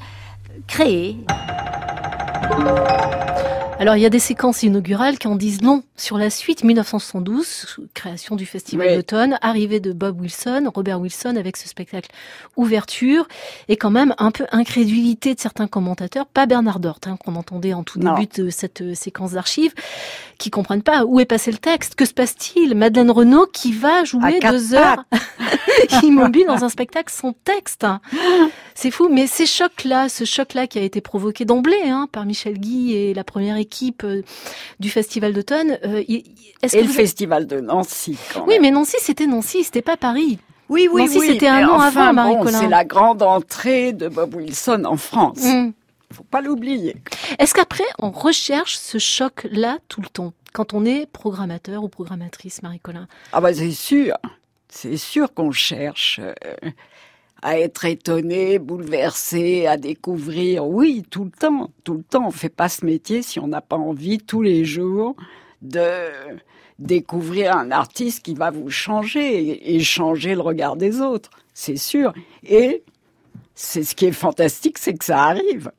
créé. 0.66 1.18
Alors 3.80 3.96
il 3.96 4.02
y 4.02 4.06
a 4.06 4.10
des 4.10 4.18
séquences 4.18 4.62
inaugurales 4.62 5.18
qui 5.18 5.26
en 5.26 5.36
disent 5.36 5.62
non 5.62 5.82
sur 5.96 6.18
la 6.18 6.28
suite. 6.28 6.64
1972, 6.64 7.80
création 7.94 8.36
du 8.36 8.44
Festival 8.44 8.94
d'automne, 8.94 9.38
arrivée 9.40 9.80
de 9.80 9.94
Bob 9.94 10.20
Wilson, 10.20 10.70
Robert 10.74 11.00
Wilson 11.00 11.36
avec 11.36 11.56
ce 11.56 11.66
spectacle 11.66 12.10
Ouverture, 12.58 13.26
et 13.68 13.78
quand 13.78 13.88
même 13.88 14.14
un 14.18 14.32
peu 14.32 14.44
incrédulité 14.52 15.34
de 15.34 15.40
certains 15.40 15.66
commentateurs, 15.66 16.26
pas 16.26 16.44
Bernard 16.44 16.78
Dort 16.78 16.98
hein, 17.06 17.16
qu'on 17.24 17.36
entendait 17.36 17.72
en 17.72 17.82
tout 17.82 17.98
début 17.98 18.26
de 18.26 18.50
cette 18.50 18.82
euh, 18.82 18.94
séquence 18.94 19.32
d'archives, 19.32 19.72
qui 20.40 20.50
comprennent 20.50 20.82
pas 20.82 21.04
où 21.04 21.20
est 21.20 21.26
passé 21.26 21.52
le 21.52 21.58
texte, 21.58 21.94
que 21.94 22.04
se 22.04 22.14
passe-t-il? 22.14 22.74
Madeleine 22.74 23.10
Renaud 23.10 23.46
qui 23.46 23.72
va 23.72 24.04
jouer 24.04 24.40
deux 24.40 24.74
heures 24.74 25.04
immobile 26.02 26.46
dans 26.46 26.64
un 26.64 26.68
spectacle 26.68 27.12
sans 27.12 27.34
texte. 27.44 27.86
C'est 28.74 28.90
fou, 28.90 29.08
mais 29.10 29.26
ces 29.26 29.46
chocs-là, 29.46 30.08
ce 30.08 30.24
choc-là 30.24 30.66
qui 30.66 30.78
a 30.78 30.82
été 30.82 31.00
provoqué 31.00 31.44
d'emblée 31.44 31.82
hein, 31.84 32.08
par 32.10 32.24
Michel 32.24 32.58
Guy 32.58 32.94
et 32.94 33.14
la 33.14 33.22
première 33.22 33.58
équipe 33.58 34.02
euh, 34.04 34.22
du 34.80 34.88
Festival 34.88 35.34
d'automne. 35.34 35.78
Euh, 35.84 36.02
est-ce 36.62 36.76
Et 36.76 36.82
le 36.82 36.88
Festival 36.88 37.46
de 37.46 37.60
Nancy. 37.60 38.16
Quand 38.32 38.46
oui, 38.46 38.58
mais 38.60 38.70
Nancy, 38.70 38.96
c'était 39.00 39.26
Nancy, 39.26 39.62
c'était 39.62 39.82
pas 39.82 39.98
Paris. 39.98 40.38
Oui, 40.70 40.88
oui, 40.90 41.02
Nancy, 41.02 41.20
c'était 41.20 41.48
un 41.48 41.68
an 41.68 41.80
avant, 41.80 42.12
Marie 42.12 42.36
bon, 42.36 42.46
C'est 42.46 42.68
la 42.68 42.84
grande 42.84 43.22
entrée 43.22 43.92
de 43.92 44.08
Bob 44.08 44.34
Wilson 44.34 44.84
en 44.86 44.96
France. 44.96 45.42
Mm. 45.42 45.72
Faut 46.12 46.24
pas 46.24 46.40
l'oublier. 46.40 46.96
Est-ce 47.38 47.54
qu'après, 47.54 47.84
on 47.98 48.10
recherche 48.10 48.76
ce 48.76 48.98
choc-là 48.98 49.78
tout 49.88 50.00
le 50.00 50.08
temps 50.08 50.32
quand 50.52 50.74
on 50.74 50.84
est 50.84 51.06
programmateur 51.06 51.84
ou 51.84 51.88
programmatrice, 51.88 52.62
Marie-Colin? 52.62 53.06
Ah 53.32 53.40
bah 53.40 53.54
c'est 53.54 53.70
sûr, 53.70 54.16
c'est 54.68 54.96
sûr 54.96 55.32
qu'on 55.32 55.52
cherche. 55.52 56.20
Euh, 56.20 56.70
à 57.42 57.58
être 57.58 57.84
étonné, 57.84 58.58
bouleversé, 58.58 59.66
à 59.66 59.76
découvrir. 59.76 60.66
Oui, 60.66 61.04
tout 61.10 61.24
le 61.24 61.30
temps, 61.30 61.70
tout 61.84 61.94
le 61.94 62.02
temps. 62.02 62.26
On 62.26 62.30
fait 62.30 62.50
pas 62.50 62.68
ce 62.68 62.84
métier 62.84 63.22
si 63.22 63.38
on 63.40 63.46
n'a 63.46 63.60
pas 63.62 63.76
envie 63.76 64.18
tous 64.18 64.42
les 64.42 64.64
jours 64.64 65.16
de 65.62 66.08
découvrir 66.78 67.56
un 67.56 67.70
artiste 67.70 68.24
qui 68.24 68.34
va 68.34 68.50
vous 68.50 68.70
changer 68.70 69.74
et 69.74 69.80
changer 69.80 70.34
le 70.34 70.40
regard 70.40 70.76
des 70.76 71.00
autres. 71.00 71.30
C'est 71.54 71.76
sûr. 71.76 72.12
Et 72.42 72.82
c'est 73.54 73.82
ce 73.82 73.94
qui 73.94 74.06
est 74.06 74.12
fantastique, 74.12 74.78
c'est 74.78 74.94
que 74.94 75.04
ça 75.04 75.22
arrive. 75.24 75.70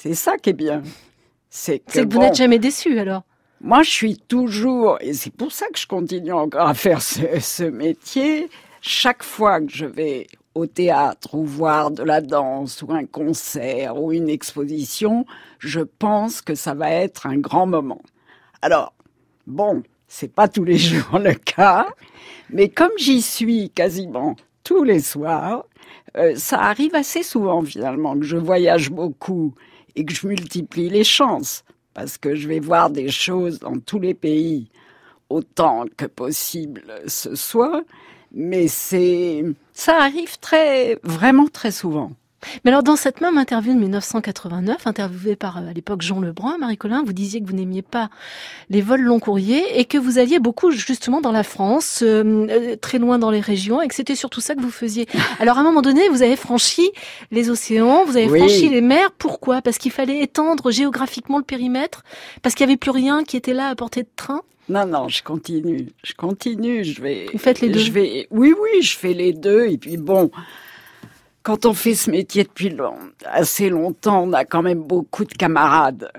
C'est 0.00 0.14
ça 0.14 0.36
qui 0.36 0.50
est 0.50 0.54
bien. 0.54 0.82
C'est 1.50 1.80
que, 1.80 2.00
vous 2.08 2.20
n'êtes 2.20 2.36
jamais 2.36 2.60
déçu 2.60 2.96
alors? 3.00 3.22
Moi, 3.60 3.82
je 3.82 3.90
suis 3.90 4.16
toujours, 4.16 4.96
et 5.00 5.12
c'est 5.12 5.32
pour 5.32 5.50
ça 5.50 5.66
que 5.72 5.78
je 5.78 5.88
continue 5.88 6.32
encore 6.32 6.68
à 6.68 6.74
faire 6.74 7.02
ce, 7.02 7.40
ce 7.40 7.64
métier, 7.64 8.48
chaque 8.80 9.24
fois 9.24 9.60
que 9.60 9.72
je 9.72 9.86
vais 9.86 10.28
au 10.54 10.66
théâtre 10.66 11.34
ou 11.34 11.44
voir 11.44 11.90
de 11.90 12.04
la 12.04 12.20
danse 12.20 12.82
ou 12.82 12.92
un 12.92 13.06
concert 13.06 14.00
ou 14.00 14.12
une 14.12 14.28
exposition, 14.28 15.26
je 15.58 15.80
pense 15.80 16.42
que 16.42 16.54
ça 16.54 16.74
va 16.74 16.92
être 16.92 17.26
un 17.26 17.36
grand 17.36 17.66
moment. 17.66 18.02
Alors, 18.62 18.92
bon, 19.48 19.82
c'est 20.06 20.32
pas 20.32 20.46
tous 20.46 20.64
les 20.64 20.78
jours 20.78 21.18
le 21.18 21.34
cas, 21.34 21.88
mais 22.50 22.68
comme 22.68 22.92
j'y 22.98 23.20
suis 23.20 23.70
quasiment 23.70 24.36
tous 24.62 24.84
les 24.84 25.00
soirs, 25.00 25.64
euh, 26.16 26.34
ça 26.36 26.60
arrive 26.60 26.94
assez 26.94 27.24
souvent 27.24 27.62
finalement 27.62 28.16
que 28.16 28.24
je 28.24 28.36
voyage 28.36 28.90
beaucoup 28.90 29.54
et 29.98 30.04
que 30.04 30.14
je 30.14 30.26
multiplie 30.28 30.88
les 30.88 31.02
chances 31.02 31.64
parce 31.92 32.16
que 32.18 32.36
je 32.36 32.46
vais 32.46 32.60
voir 32.60 32.88
des 32.88 33.10
choses 33.10 33.58
dans 33.58 33.78
tous 33.80 33.98
les 33.98 34.14
pays 34.14 34.68
autant 35.28 35.86
que 35.96 36.06
possible 36.06 36.84
ce 37.08 37.34
soit, 37.34 37.82
mais 38.30 38.68
c'est 38.68 39.44
ça 39.72 40.00
arrive 40.00 40.38
très 40.38 41.00
vraiment 41.02 41.48
très 41.48 41.72
souvent. 41.72 42.12
Mais 42.64 42.70
alors, 42.70 42.82
dans 42.82 42.96
cette 42.96 43.20
même 43.20 43.36
interview 43.36 43.74
de 43.74 43.78
1989, 43.78 44.86
interviewée 44.86 45.36
par 45.36 45.58
euh, 45.58 45.70
à 45.70 45.72
l'époque 45.72 46.02
Jean 46.02 46.20
Lebrun, 46.20 46.56
Marie-Colin, 46.58 47.02
vous 47.04 47.12
disiez 47.12 47.40
que 47.40 47.46
vous 47.46 47.54
n'aimiez 47.54 47.82
pas 47.82 48.10
les 48.70 48.80
vols 48.80 49.02
long 49.02 49.18
courriers 49.18 49.78
et 49.78 49.84
que 49.84 49.98
vous 49.98 50.18
alliez 50.18 50.38
beaucoup 50.38 50.70
justement 50.70 51.20
dans 51.20 51.32
la 51.32 51.42
France, 51.42 52.00
euh, 52.02 52.46
euh, 52.48 52.76
très 52.76 52.98
loin 52.98 53.18
dans 53.18 53.30
les 53.30 53.40
régions, 53.40 53.82
et 53.82 53.88
que 53.88 53.94
c'était 53.94 54.14
surtout 54.14 54.40
ça 54.40 54.54
que 54.54 54.60
vous 54.60 54.70
faisiez. 54.70 55.06
Alors, 55.40 55.58
à 55.58 55.60
un 55.60 55.64
moment 55.64 55.82
donné, 55.82 56.08
vous 56.08 56.22
avez 56.22 56.36
franchi 56.36 56.90
les 57.30 57.50
océans, 57.50 58.04
vous 58.04 58.16
avez 58.16 58.28
franchi 58.28 58.68
les 58.68 58.80
mers. 58.80 59.10
Pourquoi? 59.12 59.60
Parce 59.60 59.78
qu'il 59.78 59.92
fallait 59.92 60.22
étendre 60.22 60.70
géographiquement 60.70 61.38
le 61.38 61.44
périmètre? 61.44 62.04
Parce 62.42 62.54
qu'il 62.54 62.66
n'y 62.66 62.72
avait 62.72 62.78
plus 62.78 62.92
rien 62.92 63.24
qui 63.24 63.36
était 63.36 63.54
là 63.54 63.68
à 63.68 63.74
portée 63.74 64.02
de 64.02 64.08
train? 64.14 64.42
Non, 64.68 64.86
non, 64.86 65.08
je 65.08 65.22
continue, 65.22 65.88
je 66.04 66.12
continue, 66.12 66.84
je 66.84 67.00
vais. 67.00 67.26
Vous 67.32 67.38
faites 67.38 67.60
les 67.60 67.70
deux. 67.70 67.80
Je 67.80 67.90
vais, 67.90 68.28
oui, 68.30 68.52
oui, 68.60 68.82
je 68.82 68.96
fais 68.98 69.14
les 69.14 69.32
deux. 69.32 69.66
Et 69.66 69.78
puis 69.78 69.96
bon, 69.96 70.30
quand 71.48 71.64
on 71.64 71.72
fait 71.72 71.94
ce 71.94 72.10
métier 72.10 72.44
depuis 72.44 72.76
assez 73.24 73.70
longtemps, 73.70 74.24
on 74.24 74.34
a 74.34 74.44
quand 74.44 74.60
même 74.60 74.82
beaucoup 74.82 75.24
de 75.24 75.32
camarades 75.32 76.12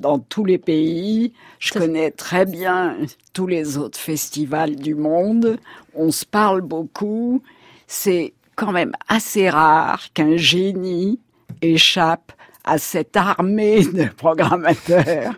dans 0.00 0.18
tous 0.18 0.44
les 0.44 0.58
pays. 0.58 1.32
Je 1.60 1.72
connais 1.72 2.10
très 2.10 2.46
bien 2.46 2.96
tous 3.32 3.46
les 3.46 3.78
autres 3.78 3.96
festivals 3.96 4.74
du 4.74 4.96
monde. 4.96 5.60
On 5.94 6.10
se 6.10 6.24
parle 6.26 6.62
beaucoup. 6.62 7.44
C'est 7.86 8.34
quand 8.56 8.72
même 8.72 8.90
assez 9.06 9.48
rare 9.48 10.12
qu'un 10.14 10.36
génie 10.36 11.20
échappe 11.62 12.32
à 12.64 12.78
cette 12.78 13.16
armée 13.16 13.84
de 13.84 14.08
programmateurs 14.16 15.34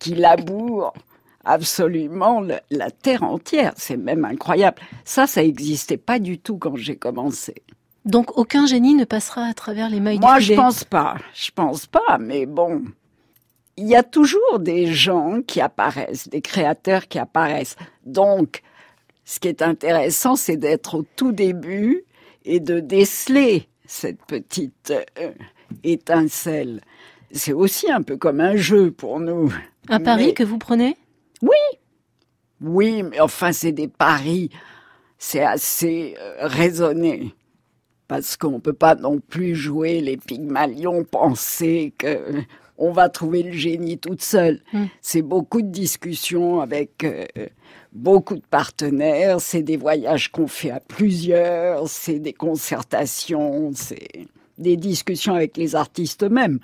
qui 0.00 0.16
labourent 0.16 0.92
absolument 1.44 2.44
la 2.72 2.90
terre 2.90 3.22
entière. 3.22 3.74
C'est 3.76 3.96
même 3.96 4.24
incroyable. 4.24 4.82
Ça, 5.04 5.28
ça 5.28 5.40
n'existait 5.40 5.98
pas 5.98 6.18
du 6.18 6.40
tout 6.40 6.58
quand 6.58 6.74
j'ai 6.74 6.96
commencé. 6.96 7.62
Donc 8.04 8.36
aucun 8.36 8.66
génie 8.66 8.94
ne 8.94 9.04
passera 9.04 9.44
à 9.44 9.54
travers 9.54 9.88
les 9.88 10.00
mailles 10.00 10.18
Moi, 10.18 10.38
du 10.38 10.44
filet. 10.44 10.56
Moi, 10.56 10.64
je 10.64 10.74
pense 10.74 10.84
pas. 10.84 11.16
Je 11.34 11.50
pense 11.54 11.86
pas, 11.86 12.18
mais 12.18 12.46
bon. 12.46 12.82
Il 13.76 13.86
y 13.86 13.96
a 13.96 14.02
toujours 14.02 14.58
des 14.58 14.86
gens 14.86 15.40
qui 15.46 15.60
apparaissent, 15.60 16.28
des 16.28 16.42
créateurs 16.42 17.08
qui 17.08 17.18
apparaissent. 17.18 17.76
Donc, 18.04 18.62
ce 19.24 19.40
qui 19.40 19.48
est 19.48 19.62
intéressant, 19.62 20.36
c'est 20.36 20.56
d'être 20.56 20.96
au 20.98 21.04
tout 21.16 21.32
début 21.32 22.04
et 22.44 22.60
de 22.60 22.80
déceler 22.80 23.68
cette 23.86 24.22
petite 24.26 24.92
euh, 25.18 25.32
étincelle. 25.84 26.80
C'est 27.30 27.52
aussi 27.52 27.90
un 27.90 28.02
peu 28.02 28.16
comme 28.16 28.40
un 28.40 28.56
jeu 28.56 28.90
pour 28.90 29.20
nous. 29.20 29.52
Un 29.88 30.00
pari 30.00 30.34
que 30.34 30.42
vous 30.42 30.58
prenez? 30.58 30.96
Oui. 31.40 31.56
Oui, 32.60 33.02
mais 33.02 33.20
enfin, 33.20 33.52
c'est 33.52 33.72
des 33.72 33.88
paris. 33.88 34.50
C'est 35.18 35.42
assez 35.42 36.14
euh, 36.20 36.34
raisonné 36.40 37.34
parce 38.12 38.36
qu'on 38.36 38.60
peut 38.60 38.74
pas 38.74 38.94
non 38.94 39.20
plus 39.20 39.54
jouer 39.54 40.02
les 40.02 40.18
Pygmalions, 40.18 41.02
penser 41.02 41.94
que 41.96 42.42
on 42.76 42.92
va 42.92 43.08
trouver 43.08 43.42
le 43.42 43.52
génie 43.52 43.96
toute 43.96 44.20
seule. 44.20 44.60
Hmm. 44.74 44.84
C'est 45.00 45.22
beaucoup 45.22 45.62
de 45.62 45.68
discussions 45.68 46.60
avec 46.60 47.04
euh, 47.04 47.24
beaucoup 47.94 48.34
de 48.34 48.44
partenaires, 48.50 49.40
c'est 49.40 49.62
des 49.62 49.78
voyages 49.78 50.30
qu'on 50.30 50.46
fait 50.46 50.70
à 50.70 50.80
plusieurs, 50.80 51.88
c'est 51.88 52.18
des 52.18 52.34
concertations, 52.34 53.70
c'est 53.74 54.26
des 54.58 54.76
discussions 54.76 55.34
avec 55.34 55.56
les 55.56 55.74
artistes 55.74 56.22
eux-mêmes, 56.22 56.58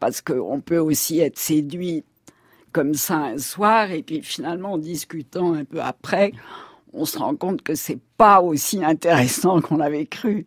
parce 0.00 0.22
qu'on 0.22 0.62
peut 0.62 0.78
aussi 0.78 1.20
être 1.20 1.38
séduit 1.38 2.04
comme 2.72 2.94
ça 2.94 3.18
un 3.18 3.38
soir 3.38 3.90
et 3.90 4.02
puis 4.02 4.22
finalement 4.22 4.72
en 4.72 4.78
discutant 4.78 5.52
un 5.52 5.66
peu 5.66 5.82
après, 5.82 6.32
on 6.96 7.04
se 7.04 7.18
rend 7.18 7.36
compte 7.36 7.62
que 7.62 7.74
c'est 7.74 7.98
pas 8.16 8.40
aussi 8.40 8.82
intéressant 8.84 9.60
qu'on 9.60 9.76
l'avait 9.76 10.06
cru. 10.06 10.44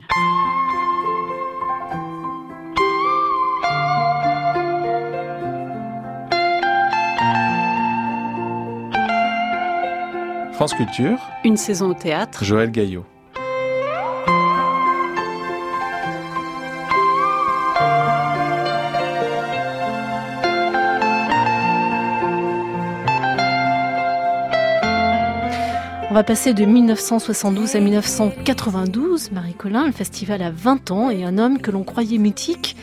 France 10.53 10.73
Culture. 10.73 11.19
Une 11.45 11.55
saison 11.55 11.91
au 11.91 11.93
théâtre. 11.93 12.43
Joël 12.43 12.69
Gaillot. 12.71 13.05
Va 26.19 26.23
passer 26.25 26.53
de 26.53 26.65
1972 26.65 27.77
à 27.77 27.79
1992. 27.79 29.31
Marie-Colin, 29.31 29.85
le 29.85 29.93
festival 29.93 30.41
a 30.41 30.51
20 30.51 30.91
ans 30.91 31.09
et 31.09 31.23
un 31.23 31.37
homme 31.37 31.59
que 31.61 31.71
l'on 31.71 31.85
croyait 31.85 32.17
mythique, 32.17 32.75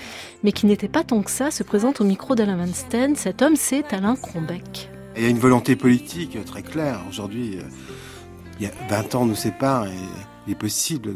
mais 0.43 0.53
qui 0.53 0.65
n'était 0.65 0.89
pas 0.89 1.05
tant 1.05 1.21
que 1.21 1.31
ça, 1.31 1.51
se 1.51 1.63
présente 1.63 2.01
au 2.01 2.05
micro 2.05 2.35
d'Alain 2.35 2.57
Van 2.57 2.73
Steen. 2.73 3.15
Cet 3.15 3.43
homme, 3.43 3.55
c'est 3.55 3.93
Alain 3.93 4.17
Crombeck. 4.17 4.89
Il 5.17 5.23
y 5.23 5.27
a 5.27 5.29
une 5.29 5.39
volonté 5.39 5.77
politique 5.77 6.43
très 6.47 6.63
claire. 6.63 7.01
Aujourd'hui, 7.11 7.59
euh, 7.59 7.63
il 8.59 8.65
y 8.65 8.71
a 8.71 8.73
20 8.89 9.15
ans 9.17 9.27
nous 9.27 9.35
séparent 9.35 9.87
et 9.87 9.99
il 10.47 10.55
est 10.55 10.57
possible 10.57 11.13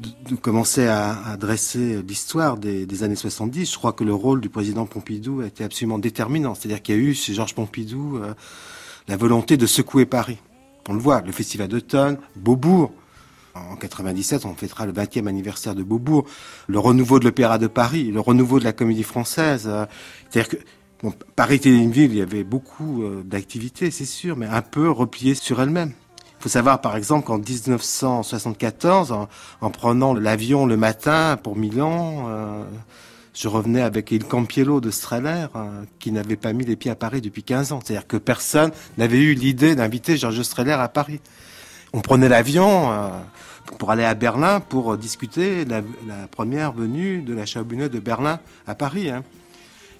de, 0.00 0.36
commencer 0.36 0.86
à, 0.86 1.38
dresser 1.40 2.02
l'histoire 2.06 2.58
des, 2.58 3.02
années 3.02 3.16
70. 3.16 3.72
Je 3.72 3.78
crois 3.78 3.94
que 3.94 4.04
le 4.04 4.12
rôle 4.12 4.42
du 4.42 4.50
président 4.50 4.84
Pompidou 4.84 5.40
a 5.40 5.46
été 5.46 5.64
absolument 5.64 5.98
déterminant. 5.98 6.54
C'est-à-dire 6.54 6.82
qu'il 6.82 6.94
y 6.94 6.98
a 6.98 7.00
eu 7.00 7.14
chez 7.14 7.32
Georges 7.32 7.54
Pompidou 7.54 8.18
euh, 8.18 8.34
la 9.08 9.16
volonté 9.16 9.56
de 9.56 9.64
secouer 9.64 10.04
Paris. 10.04 10.36
On 10.90 10.94
le 10.94 10.98
voit, 10.98 11.20
le 11.20 11.30
festival 11.30 11.68
d'automne, 11.68 12.18
Beaubourg. 12.34 12.90
En 13.54 13.76
97, 13.76 14.44
on 14.44 14.54
fêtera 14.56 14.86
le 14.86 14.92
20e 14.92 15.28
anniversaire 15.28 15.76
de 15.76 15.84
Beaubourg, 15.84 16.24
le 16.66 16.80
renouveau 16.80 17.20
de 17.20 17.26
l'Opéra 17.26 17.58
de 17.58 17.68
Paris, 17.68 18.10
le 18.10 18.18
renouveau 18.18 18.58
de 18.58 18.64
la 18.64 18.72
Comédie 18.72 19.04
Française. 19.04 19.70
C'est-à-dire 20.28 20.48
que 20.48 20.56
Paris 21.36 21.54
était 21.56 21.70
une 21.70 21.92
ville, 21.92 22.10
il 22.10 22.18
y 22.18 22.22
avait 22.22 22.42
beaucoup 22.42 23.04
euh, 23.04 23.22
d'activités, 23.24 23.92
c'est 23.92 24.04
sûr, 24.04 24.36
mais 24.36 24.46
un 24.46 24.62
peu 24.62 24.90
repliée 24.90 25.36
sur 25.36 25.62
elle-même. 25.62 25.92
Il 26.40 26.42
faut 26.42 26.48
savoir, 26.48 26.80
par 26.80 26.96
exemple, 26.96 27.24
qu'en 27.24 27.38
1974, 27.38 29.12
en, 29.60 29.70
prenant 29.70 30.12
l'avion 30.12 30.66
le 30.66 30.76
matin 30.76 31.38
pour 31.40 31.56
Milan, 31.56 32.26
euh, 32.28 32.64
je 33.34 33.48
revenais 33.48 33.82
avec 33.82 34.10
Il 34.10 34.24
Campiello 34.24 34.80
de 34.80 34.90
Strehler, 34.90 35.46
euh, 35.54 35.84
qui 35.98 36.12
n'avait 36.12 36.36
pas 36.36 36.52
mis 36.52 36.64
les 36.64 36.76
pieds 36.76 36.90
à 36.90 36.96
Paris 36.96 37.20
depuis 37.20 37.42
15 37.42 37.72
ans. 37.72 37.80
C'est-à-dire 37.84 38.06
que 38.06 38.16
personne 38.16 38.70
n'avait 38.98 39.20
eu 39.20 39.34
l'idée 39.34 39.74
d'inviter 39.74 40.16
Georges 40.16 40.42
Strehler 40.42 40.72
à 40.72 40.88
Paris. 40.88 41.20
On 41.92 42.00
prenait 42.00 42.28
l'avion 42.28 42.92
euh, 42.92 43.08
pour 43.78 43.90
aller 43.90 44.04
à 44.04 44.14
Berlin 44.14 44.60
pour 44.60 44.96
discuter 44.96 45.64
la, 45.64 45.82
la 46.06 46.26
première 46.30 46.72
venue 46.72 47.22
de 47.22 47.34
la 47.34 47.46
Chabuneux 47.46 47.88
de 47.88 47.98
Berlin 48.00 48.40
à 48.66 48.74
Paris. 48.74 49.10
Hein. 49.10 49.22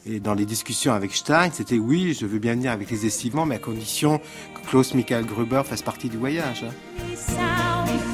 Et 0.06 0.18
dans 0.18 0.34
les 0.34 0.46
discussions 0.46 0.92
avec 0.92 1.14
Stein, 1.14 1.50
c'était 1.52 1.78
oui, 1.78 2.16
je 2.18 2.26
veux 2.26 2.38
bien 2.38 2.54
venir 2.54 2.72
avec 2.72 2.90
les 2.90 3.06
estivants, 3.06 3.44
mais 3.44 3.56
à 3.56 3.58
condition 3.58 4.18
que 4.54 4.68
Klaus 4.68 4.94
Michael 4.94 5.26
Gruber 5.26 5.62
fasse 5.64 5.82
partie 5.82 6.08
du 6.08 6.16
voyage. 6.16 6.64
Hein. 6.64 8.09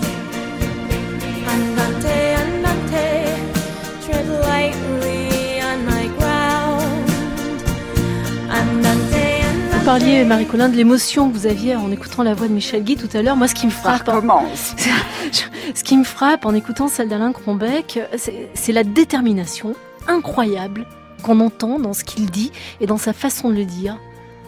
Parliez, 9.86 10.24
Marie-Colin, 10.24 10.68
de 10.68 10.74
l'émotion 10.74 11.30
que 11.30 11.36
vous 11.36 11.46
aviez 11.46 11.76
en 11.76 11.92
écoutant 11.92 12.24
la 12.24 12.34
voix 12.34 12.48
de 12.48 12.52
Michel 12.52 12.82
Guy 12.82 12.96
tout 12.96 13.08
à 13.16 13.22
l'heure. 13.22 13.36
Moi, 13.36 13.46
ce 13.46 13.54
qui 13.54 13.66
me 13.66 13.70
frappe. 13.70 14.10
ce 15.74 15.84
qui 15.84 15.96
me 15.96 16.02
frappe 16.02 16.44
en 16.44 16.54
écoutant 16.54 16.88
celle 16.88 17.08
d'Alain 17.08 17.30
Crombeck, 17.30 18.00
c'est 18.16 18.72
la 18.72 18.82
détermination 18.82 19.76
incroyable 20.08 20.86
qu'on 21.22 21.38
entend 21.38 21.78
dans 21.78 21.92
ce 21.92 22.02
qu'il 22.02 22.28
dit 22.28 22.50
et 22.80 22.86
dans 22.86 22.96
sa 22.96 23.12
façon 23.12 23.48
de 23.48 23.54
le 23.54 23.64
dire. 23.64 23.96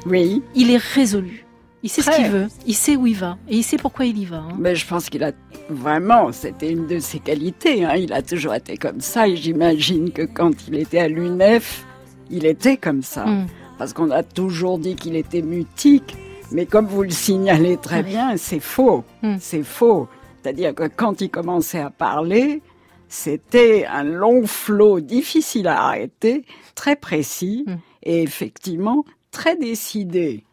Oui. 0.07 0.43
Il 0.57 0.73
est 0.73 0.83
résolu. 0.83 1.47
Il 1.85 1.89
sait 1.89 2.03
ce 2.03 2.11
qu'il 2.11 2.27
veut, 2.27 2.49
il 2.67 2.75
sait 2.75 2.97
où 2.97 3.07
il 3.07 3.15
va 3.15 3.39
et 3.49 3.59
il 3.59 3.63
sait 3.63 3.77
pourquoi 3.77 4.07
il 4.07 4.19
y 4.19 4.25
va. 4.25 4.39
Hein. 4.39 4.57
Mais 4.59 4.75
je 4.75 4.85
pense 4.89 5.09
qu'il 5.09 5.23
a 5.23 5.31
vraiment, 5.71 6.33
c'était 6.33 6.73
une 6.73 6.89
de 6.89 6.99
ses 6.99 7.21
qualités. 7.21 7.85
Hein. 7.85 7.95
Il 7.95 8.13
a 8.13 8.23
toujours 8.23 8.57
été 8.57 8.77
comme 8.77 9.01
ça 9.01 9.29
et 9.29 9.37
j'imagine 9.37 10.11
que 10.11 10.23
quand 10.23 10.67
il 10.67 10.75
était 10.75 10.99
à 10.99 11.07
l'UNEF, 11.07 11.85
Il 12.29 12.45
était 12.45 12.77
comme 12.77 13.03
ça. 13.03 13.25
Hmm. 13.25 13.47
Parce 13.79 13.93
qu'on 13.93 14.11
a 14.11 14.23
toujours 14.23 14.79
dit 14.79 14.97
qu'il 14.97 15.17
était 15.17 15.43
mutique. 15.43 16.17
Mais 16.51 16.67
comme 16.67 16.87
vous 16.87 17.03
le 17.03 17.11
signalez 17.11 17.77
très 17.77 18.03
bien, 18.03 18.37
c'est 18.37 18.61
faux. 18.61 19.05
Hmm. 19.23 19.37
C'est 19.39 19.63
faux. 19.63 20.09
C'est-à-dire 20.43 20.75
que 20.75 20.89
quand 20.89 21.21
il 21.21 21.31
commençait 21.31 21.81
à 21.81 21.91
parler, 21.91 22.63
c'était 23.09 23.87
un 23.87 24.05
long 24.05 24.47
flot 24.47 25.01
difficile 25.01 25.69
à 25.69 25.83
arrêter, 25.83 26.45
très 26.75 26.97
précis 26.97 27.65
hmm. 27.67 27.77
et 28.03 28.23
effectivement 28.23 29.05
très 29.31 29.57
décidé 29.57 30.45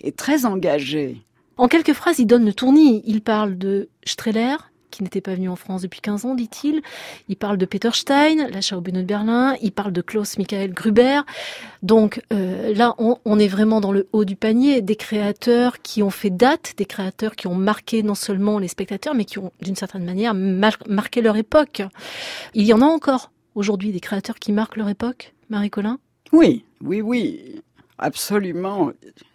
et 0.00 0.12
très 0.12 0.46
engagé. 0.46 1.22
En 1.56 1.68
quelques 1.68 1.92
phrases, 1.92 2.18
il 2.18 2.26
donne 2.26 2.46
le 2.46 2.54
tournis. 2.54 3.02
Il 3.04 3.20
parle 3.20 3.58
de 3.58 3.90
Streller, 4.04 4.56
qui 4.90 5.02
n'était 5.02 5.20
pas 5.20 5.34
venu 5.34 5.48
en 5.48 5.56
France 5.56 5.82
depuis 5.82 6.00
15 6.00 6.24
ans, 6.24 6.34
dit-il. 6.34 6.82
Il 7.28 7.36
parle 7.36 7.56
de 7.56 7.66
Peter 7.66 7.90
Stein, 7.92 8.48
la 8.48 8.60
Schaubühne 8.60 8.96
de 8.96 9.02
Berlin. 9.02 9.54
Il 9.62 9.72
parle 9.72 9.92
de 9.92 10.02
Klaus 10.02 10.38
Michael 10.38 10.72
Gruber. 10.72 11.20
Donc 11.82 12.22
euh, 12.32 12.74
là, 12.74 12.94
on, 12.98 13.38
est 13.38 13.48
vraiment 13.48 13.80
dans 13.80 13.92
le 13.92 14.08
haut 14.12 14.24
du 14.24 14.36
panier. 14.36 14.82
Des 14.82 14.96
créateurs 14.96 15.80
qui 15.82 16.02
ont 16.02 16.10
fait 16.10 16.30
date, 16.30 16.74
des 16.76 16.84
créateurs 16.84 17.36
qui 17.36 17.46
ont 17.46 17.54
marqué 17.54 18.02
non 18.02 18.14
seulement 18.14 18.58
les 18.58 18.68
spectateurs, 18.68 19.14
mais 19.14 19.24
qui 19.24 19.38
ont 19.38 19.52
d'une 19.62 19.76
certaine 19.76 20.04
manière 20.04 20.34
marqué 20.34 21.22
leur 21.22 21.36
époque. 21.36 21.82
Il 22.54 22.64
y 22.64 22.72
en 22.72 22.82
a 22.82 22.86
encore 22.86 23.30
aujourd'hui 23.54 23.92
des 23.92 24.00
créateurs 24.00 24.38
qui 24.38 24.52
marquent 24.52 24.76
leur 24.76 24.88
époque, 24.88 25.34
Marie-Colin? 25.48 25.98
Oui, 26.32 26.64
oui, 26.82 27.00
oui, 27.00 27.62
absolument 27.98 28.92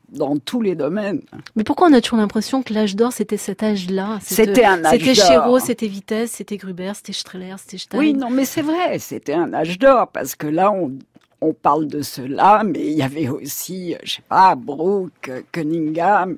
dans 0.09 0.37
tous 0.37 0.61
les 0.61 0.75
domaines. 0.75 1.21
Mais 1.55 1.63
pourquoi 1.63 1.87
on 1.89 1.93
a 1.93 2.01
toujours 2.01 2.19
l'impression 2.19 2.63
que 2.63 2.73
l'âge 2.73 2.95
d'or, 2.95 3.11
c'était 3.11 3.37
cet 3.37 3.63
âge-là 3.63 4.19
C'était 4.21 4.65
un 4.65 4.83
âge 4.85 4.91
d'or. 4.91 4.91
C'était 4.91 5.15
Chéreau, 5.15 5.59
c'était 5.59 5.87
Vitesse, 5.87 6.31
c'était 6.31 6.57
Gruber, 6.57 6.91
c'était 6.95 7.13
Streller, 7.13 7.55
c'était 7.57 7.77
Stein. 7.77 7.97
Oui, 7.97 8.13
non, 8.13 8.29
mais 8.29 8.45
c'est 8.45 8.61
vrai, 8.61 8.99
c'était 8.99 9.33
un 9.33 9.53
âge 9.53 9.79
d'or, 9.79 10.07
parce 10.11 10.35
que 10.35 10.47
là, 10.47 10.71
on, 10.71 10.93
on 11.41 11.53
parle 11.53 11.87
de 11.87 12.01
cela, 12.01 12.63
mais 12.65 12.85
il 12.85 12.93
y 12.93 13.01
avait 13.01 13.29
aussi, 13.29 13.95
je 14.03 14.13
sais 14.15 14.23
pas, 14.27 14.55
Brooke, 14.55 15.31
Cunningham, 15.51 16.37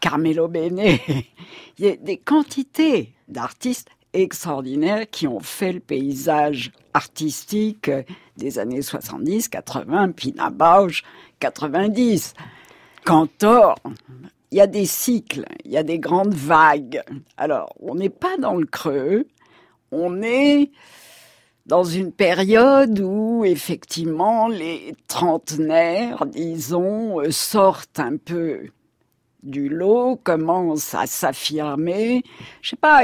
Carmelo 0.00 0.48
Bene. 0.48 0.78
il 1.78 1.84
y 1.84 1.88
a 1.88 1.96
des 1.96 2.16
quantités 2.16 3.12
d'artistes 3.28 3.88
extraordinaires 4.12 5.08
qui 5.10 5.26
ont 5.26 5.40
fait 5.40 5.72
le 5.72 5.80
paysage 5.80 6.72
artistique 6.92 7.90
des 8.36 8.58
années 8.58 8.82
70, 8.82 9.48
80, 9.48 10.12
Pina 10.12 10.50
Bausch, 10.50 11.02
90. 11.40 12.34
Cantor, 13.04 13.76
il 14.50 14.58
y 14.58 14.60
a 14.60 14.66
des 14.66 14.86
cycles, 14.86 15.44
il 15.64 15.72
y 15.72 15.76
a 15.76 15.82
des 15.82 15.98
grandes 15.98 16.34
vagues. 16.34 17.02
Alors, 17.36 17.74
on 17.80 17.94
n'est 17.94 18.10
pas 18.10 18.36
dans 18.36 18.54
le 18.54 18.66
creux, 18.66 19.26
on 19.90 20.22
est 20.22 20.70
dans 21.66 21.84
une 21.84 22.12
période 22.12 23.00
où 23.00 23.44
effectivement 23.44 24.48
les 24.48 24.94
trentenaires, 25.08 26.26
disons, 26.26 27.20
euh, 27.20 27.30
sortent 27.30 28.00
un 28.00 28.16
peu 28.16 28.68
du 29.42 29.68
lot, 29.68 30.16
commencent 30.22 30.94
à 30.94 31.06
s'affirmer. 31.06 32.22
Je 32.60 32.70
sais 32.70 32.76
pas, 32.76 33.02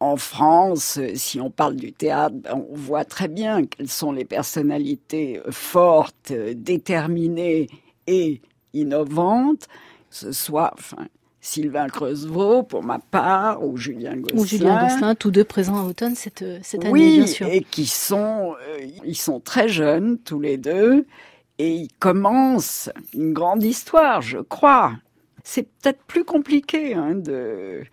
en 0.00 0.16
France, 0.16 0.98
si 1.14 1.40
on 1.40 1.50
parle 1.50 1.76
du 1.76 1.92
théâtre, 1.92 2.36
ben, 2.36 2.64
on 2.70 2.74
voit 2.74 3.04
très 3.04 3.28
bien 3.28 3.66
quelles 3.66 3.88
sont 3.88 4.12
les 4.12 4.24
personnalités 4.24 5.40
fortes, 5.50 6.32
déterminées 6.32 7.68
et 8.06 8.40
innovante, 8.74 9.68
ce 10.10 10.32
soit 10.32 10.72
enfin, 10.78 11.06
Sylvain 11.40 11.88
Creusevaux 11.88 12.62
pour 12.62 12.82
ma 12.82 12.98
part, 12.98 13.64
ou 13.64 13.76
Julien 13.76 14.16
Gosselin. 14.16 14.40
Ou 14.40 14.44
Julien 14.44 14.82
Gosselin, 14.82 15.14
tous 15.14 15.30
deux 15.30 15.44
présents 15.44 15.78
à 15.78 15.84
Automne 15.84 16.14
cette, 16.14 16.44
cette 16.62 16.84
année, 16.84 17.16
bien 17.16 17.26
sûr. 17.26 17.46
et 17.48 17.62
qui 17.62 17.86
sont, 17.86 18.54
euh, 18.60 18.86
ils 19.04 19.16
sont 19.16 19.40
très 19.40 19.68
jeunes, 19.68 20.18
tous 20.18 20.40
les 20.40 20.58
deux, 20.58 21.06
et 21.58 21.74
ils 21.74 21.92
commencent 21.98 22.90
une 23.14 23.32
grande 23.32 23.62
histoire, 23.62 24.20
je 24.20 24.38
crois. 24.38 24.92
C'est 25.42 25.62
peut-être 25.62 26.02
plus 26.04 26.24
compliqué 26.24 26.94
hein, 26.94 27.14
de, 27.14 27.84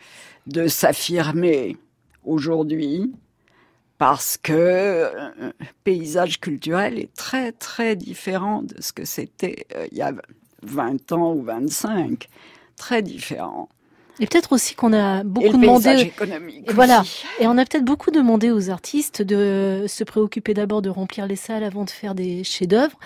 de 0.48 0.68
s'affirmer 0.68 1.78
aujourd'hui, 2.26 3.14
parce 3.98 4.38
que 4.38 4.52
le 4.52 5.46
euh, 5.46 5.52
paysage 5.86 6.40
culturel 6.40 7.00
est 7.00 7.14
très 7.16 7.54
très 7.54 7.96
différent 7.96 8.62
de 8.62 8.76
ce 8.82 8.92
que 8.92 9.06
c'était 9.06 9.66
euh, 9.76 9.88
il 9.92 9.98
y 9.98 10.02
a 10.02 10.14
20 10.64 11.12
ans 11.12 11.34
ou 11.34 11.44
25. 11.44 12.28
Très 12.76 13.02
différent. 13.02 13.70
Et 14.20 14.26
peut-être 14.26 14.54
aussi 14.54 14.74
qu'on 14.74 14.94
a 14.94 15.24
beaucoup 15.24 15.46
et 15.46 15.52
demandé. 15.52 15.90
économique. 16.02 16.72
voilà. 16.72 17.04
Et 17.40 17.48
on 17.48 17.58
a 17.58 17.66
peut-être 17.66 17.86
beaucoup 17.86 18.10
demandé 18.10 18.50
aux 18.50 18.70
artistes 18.70 19.22
de 19.22 19.86
se 19.88 20.04
préoccuper 20.04 20.54
d'abord 20.54 20.82
de 20.82 20.90
remplir 20.90 21.28
les 21.28 21.36
salles 21.36 21.64
avant 21.64 21.84
de 21.84 21.90
faire 21.90 22.16
des 22.16 22.44
chefs-d'œuvre 22.44 22.98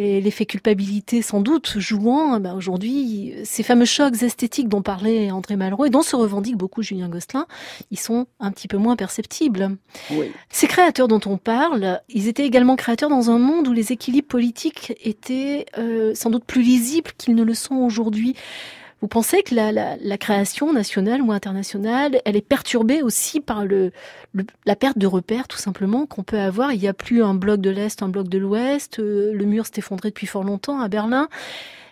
et 0.00 0.20
l'effet 0.20 0.46
culpabilité 0.46 1.20
sans 1.20 1.40
doute 1.40 1.74
jouant 1.78 2.40
bah 2.40 2.54
aujourd'hui 2.54 3.34
ces 3.44 3.62
fameux 3.62 3.84
chocs 3.84 4.22
esthétiques 4.22 4.68
dont 4.68 4.80
parlait 4.80 5.30
André 5.30 5.56
Malraux 5.56 5.84
et 5.84 5.90
dont 5.90 6.00
se 6.00 6.16
revendique 6.16 6.56
beaucoup 6.56 6.82
Julien 6.82 7.08
Gosselin, 7.08 7.46
ils 7.90 7.98
sont 7.98 8.26
un 8.38 8.50
petit 8.50 8.66
peu 8.66 8.78
moins 8.78 8.96
perceptibles. 8.96 9.76
Oui. 10.10 10.32
Ces 10.48 10.68
créateurs 10.68 11.06
dont 11.06 11.20
on 11.26 11.36
parle, 11.36 12.00
ils 12.08 12.28
étaient 12.28 12.46
également 12.46 12.76
créateurs 12.76 13.10
dans 13.10 13.30
un 13.30 13.38
monde 13.38 13.68
où 13.68 13.72
les 13.72 13.92
équilibres 13.92 14.28
politiques 14.28 14.94
étaient 15.02 15.66
euh, 15.76 16.14
sans 16.14 16.30
doute 16.30 16.44
plus 16.44 16.62
lisibles 16.62 17.10
qu'ils 17.18 17.34
ne 17.34 17.44
le 17.44 17.54
sont 17.54 17.76
aujourd'hui. 17.76 18.36
Vous 19.00 19.08
pensez 19.08 19.42
que 19.42 19.54
la, 19.54 19.72
la, 19.72 19.96
la, 19.96 20.18
création 20.18 20.72
nationale 20.72 21.22
ou 21.22 21.32
internationale, 21.32 22.20
elle 22.26 22.36
est 22.36 22.46
perturbée 22.46 23.02
aussi 23.02 23.40
par 23.40 23.64
le, 23.64 23.92
la 24.66 24.76
perte 24.76 24.98
de 24.98 25.06
repères, 25.06 25.48
tout 25.48 25.56
simplement, 25.56 26.04
qu'on 26.04 26.22
peut 26.22 26.38
avoir? 26.38 26.72
Il 26.72 26.80
n'y 26.80 26.88
a 26.88 26.92
plus 26.92 27.22
un 27.22 27.34
bloc 27.34 27.60
de 27.60 27.70
l'Est, 27.70 28.02
un 28.02 28.08
bloc 28.10 28.28
de 28.28 28.36
l'Ouest. 28.36 28.98
Euh, 28.98 29.32
le 29.32 29.44
mur 29.46 29.64
s'est 29.64 29.78
effondré 29.78 30.10
depuis 30.10 30.26
fort 30.26 30.44
longtemps 30.44 30.80
à 30.80 30.88
Berlin. 30.88 31.28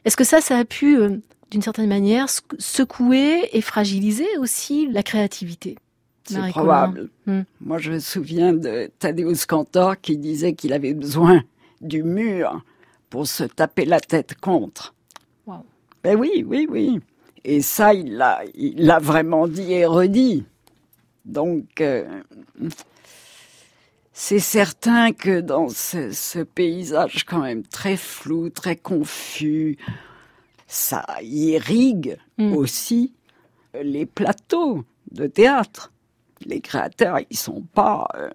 Est-ce 0.04 0.16
que 0.18 0.24
ça, 0.24 0.42
ça 0.42 0.58
a 0.58 0.64
pu, 0.66 0.98
euh, 0.98 1.16
d'une 1.50 1.62
certaine 1.62 1.88
manière, 1.88 2.26
secouer 2.58 3.48
et 3.56 3.62
fragiliser 3.62 4.28
aussi 4.38 4.86
la 4.90 5.02
créativité? 5.02 5.76
C'est 6.24 6.50
probable. 6.50 7.08
Hmm. 7.26 7.42
Moi, 7.62 7.78
je 7.78 7.92
me 7.92 8.00
souviens 8.00 8.52
de 8.52 8.90
Tadeusz 8.98 9.46
Kantor 9.46 9.98
qui 9.98 10.18
disait 10.18 10.52
qu'il 10.52 10.74
avait 10.74 10.92
besoin 10.92 11.42
du 11.80 12.02
mur 12.02 12.62
pour 13.08 13.26
se 13.26 13.44
taper 13.44 13.86
la 13.86 14.00
tête 14.00 14.34
contre. 14.38 14.94
Ben 16.08 16.18
oui, 16.18 16.42
oui, 16.48 16.66
oui. 16.70 17.00
Et 17.44 17.60
ça, 17.60 17.92
il 17.92 18.16
l'a, 18.16 18.40
il 18.54 18.86
l'a 18.86 18.98
vraiment 18.98 19.46
dit 19.46 19.74
et 19.74 19.84
redit. 19.84 20.46
Donc, 21.26 21.82
euh, 21.82 22.22
c'est 24.14 24.38
certain 24.38 25.12
que 25.12 25.42
dans 25.42 25.68
ce, 25.68 26.42
paysage 26.44 27.24
quand 27.24 27.40
même 27.40 27.62
très 27.62 27.98
flou, 27.98 28.48
très 28.48 28.74
confus, 28.74 29.76
ça 30.66 31.04
irrigue 31.20 32.16
mm. 32.38 32.54
aussi 32.54 33.12
les 33.78 34.06
plateaux 34.06 34.86
de 35.10 35.26
théâtre. 35.26 35.92
Les 36.46 36.62
créateurs, 36.62 37.18
ils 37.28 37.36
sont 37.36 37.60
pas. 37.74 38.08
Euh, 38.14 38.30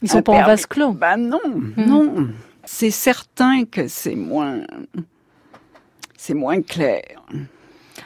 ils 0.00 0.10
sont 0.10 0.22
pas 0.22 0.32
en 0.32 0.46
vase 0.46 0.64
clos. 0.64 0.92
Ben 0.92 1.18
non, 1.18 1.46
mm. 1.46 1.74
non. 1.76 2.28
C'est 2.64 2.90
certain 2.90 3.66
que 3.66 3.88
c'est 3.88 4.16
moins 4.16 4.62
c'est 6.20 6.34
moins 6.34 6.60
clair. 6.60 7.02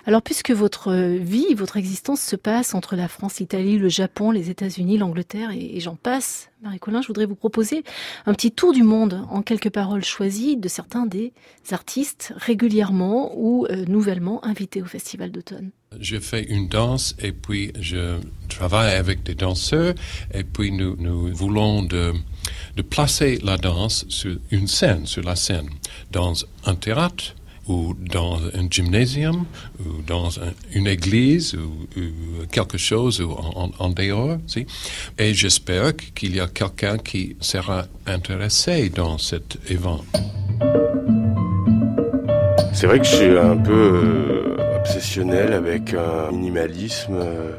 Alors, 0.06 0.22
puisque 0.22 0.52
votre 0.52 0.92
vie, 1.18 1.54
votre 1.54 1.76
existence 1.76 2.20
se 2.20 2.36
passe 2.36 2.74
entre 2.74 2.94
la 2.94 3.08
France, 3.08 3.40
l'Italie, 3.40 3.76
le 3.76 3.88
Japon, 3.88 4.30
les 4.30 4.50
États-Unis, 4.50 4.98
l'Angleterre 4.98 5.50
et, 5.50 5.80
j'en 5.80 5.96
passe, 5.96 6.50
Marie-Colin, 6.62 7.02
je 7.02 7.08
voudrais 7.08 7.26
vous 7.26 7.34
proposer 7.34 7.82
un 8.26 8.34
petit 8.34 8.52
tour 8.52 8.72
du 8.72 8.84
monde 8.84 9.26
en 9.30 9.42
quelques 9.42 9.70
paroles 9.70 10.04
choisies 10.04 10.56
de 10.56 10.68
certains 10.68 11.06
des 11.06 11.32
artistes 11.72 12.32
régulièrement 12.36 13.32
ou 13.36 13.66
euh, 13.66 13.84
nouvellement 13.86 14.44
invités 14.44 14.80
au 14.80 14.86
Festival 14.86 15.32
d'automne. 15.32 15.70
Je 15.98 16.18
fais 16.18 16.44
une 16.44 16.68
danse 16.68 17.16
et 17.18 17.32
puis 17.32 17.72
je 17.80 18.18
travaille 18.48 18.94
avec 18.94 19.22
des 19.24 19.34
danseurs 19.34 19.94
et 20.32 20.44
puis 20.44 20.70
nous, 20.70 20.96
nous 20.98 21.34
voulons 21.34 21.82
de, 21.82 22.12
de 22.76 22.82
placer 22.82 23.38
la 23.42 23.56
danse 23.56 24.04
sur 24.08 24.36
une 24.50 24.68
scène, 24.68 25.06
sur 25.06 25.22
la 25.22 25.36
scène, 25.36 25.68
dans 26.12 26.34
un 26.64 26.74
théâtre 26.74 27.34
ou 27.68 27.94
dans 27.94 28.36
un 28.54 28.68
gymnasium, 28.70 29.44
ou 29.80 30.02
dans 30.06 30.30
une 30.72 30.86
église, 30.86 31.54
ou, 31.54 31.86
quelque 32.50 32.78
chose 32.78 33.20
ou 33.20 33.32
en, 33.32 33.88
dehors. 33.90 34.38
Et 35.18 35.34
j'espère 35.34 35.96
qu'il 35.96 36.36
y 36.36 36.40
a 36.40 36.46
quelqu'un 36.46 36.98
qui 36.98 37.36
sera 37.40 37.86
intéressé 38.06 38.90
dans 38.90 39.18
cet 39.18 39.58
événement. 39.68 40.04
C'est 42.72 42.86
vrai 42.88 42.98
que 42.98 43.04
je 43.04 43.16
suis 43.16 43.38
un 43.38 43.56
peu 43.56 44.56
euh, 44.58 44.76
obsessionnel 44.76 45.52
avec 45.52 45.94
un 45.94 46.32
minimalisme. 46.32 47.14
Euh, 47.14 47.52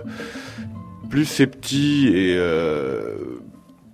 plus 1.09 1.25
c'est 1.25 1.47
petit 1.47 2.09
et 2.09 2.35
euh, 2.37 3.15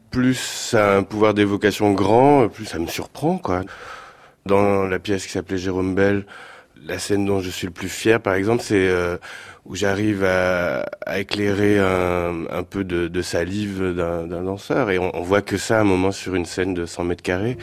plus 0.10 0.38
ça 0.38 0.94
a 0.94 0.98
un 0.98 1.04
pouvoir 1.04 1.34
d'évocation 1.34 1.92
grand, 1.92 2.50
plus 2.50 2.66
ça 2.66 2.80
me 2.80 2.88
surprend, 2.88 3.38
quoi. 3.38 3.62
Dans 4.46 4.84
la 4.84 5.00
pièce 5.00 5.26
qui 5.26 5.32
s'appelait 5.32 5.58
Jérôme 5.58 5.96
Bell, 5.96 6.26
la 6.86 6.98
scène 6.98 7.26
dont 7.26 7.42
je 7.42 7.50
suis 7.50 7.68
le 7.68 7.74
plus 7.74 7.90
fier, 7.90 8.20
par 8.20 8.34
exemple, 8.34 8.64
c'est 8.64 8.90
où 9.66 9.76
j'arrive 9.76 10.24
à, 10.24 10.84
éclairer 11.20 11.78
un, 11.80 12.64
peu 12.64 12.84
de, 12.84 13.22
salive 13.22 13.94
d'un 13.96 14.26
danseur. 14.26 14.90
Et 14.90 14.98
on, 14.98 15.16
on, 15.16 15.22
voit 15.22 15.44
que 15.44 15.58
ça 15.58 15.78
à 15.78 15.82
un 15.82 15.84
moment 15.84 16.12
sur 16.12 16.34
une 16.34 16.46
scène 16.46 16.74
de 16.74 16.86
100 16.88 17.04
mètres 17.04 17.24
carrés. 17.24 17.58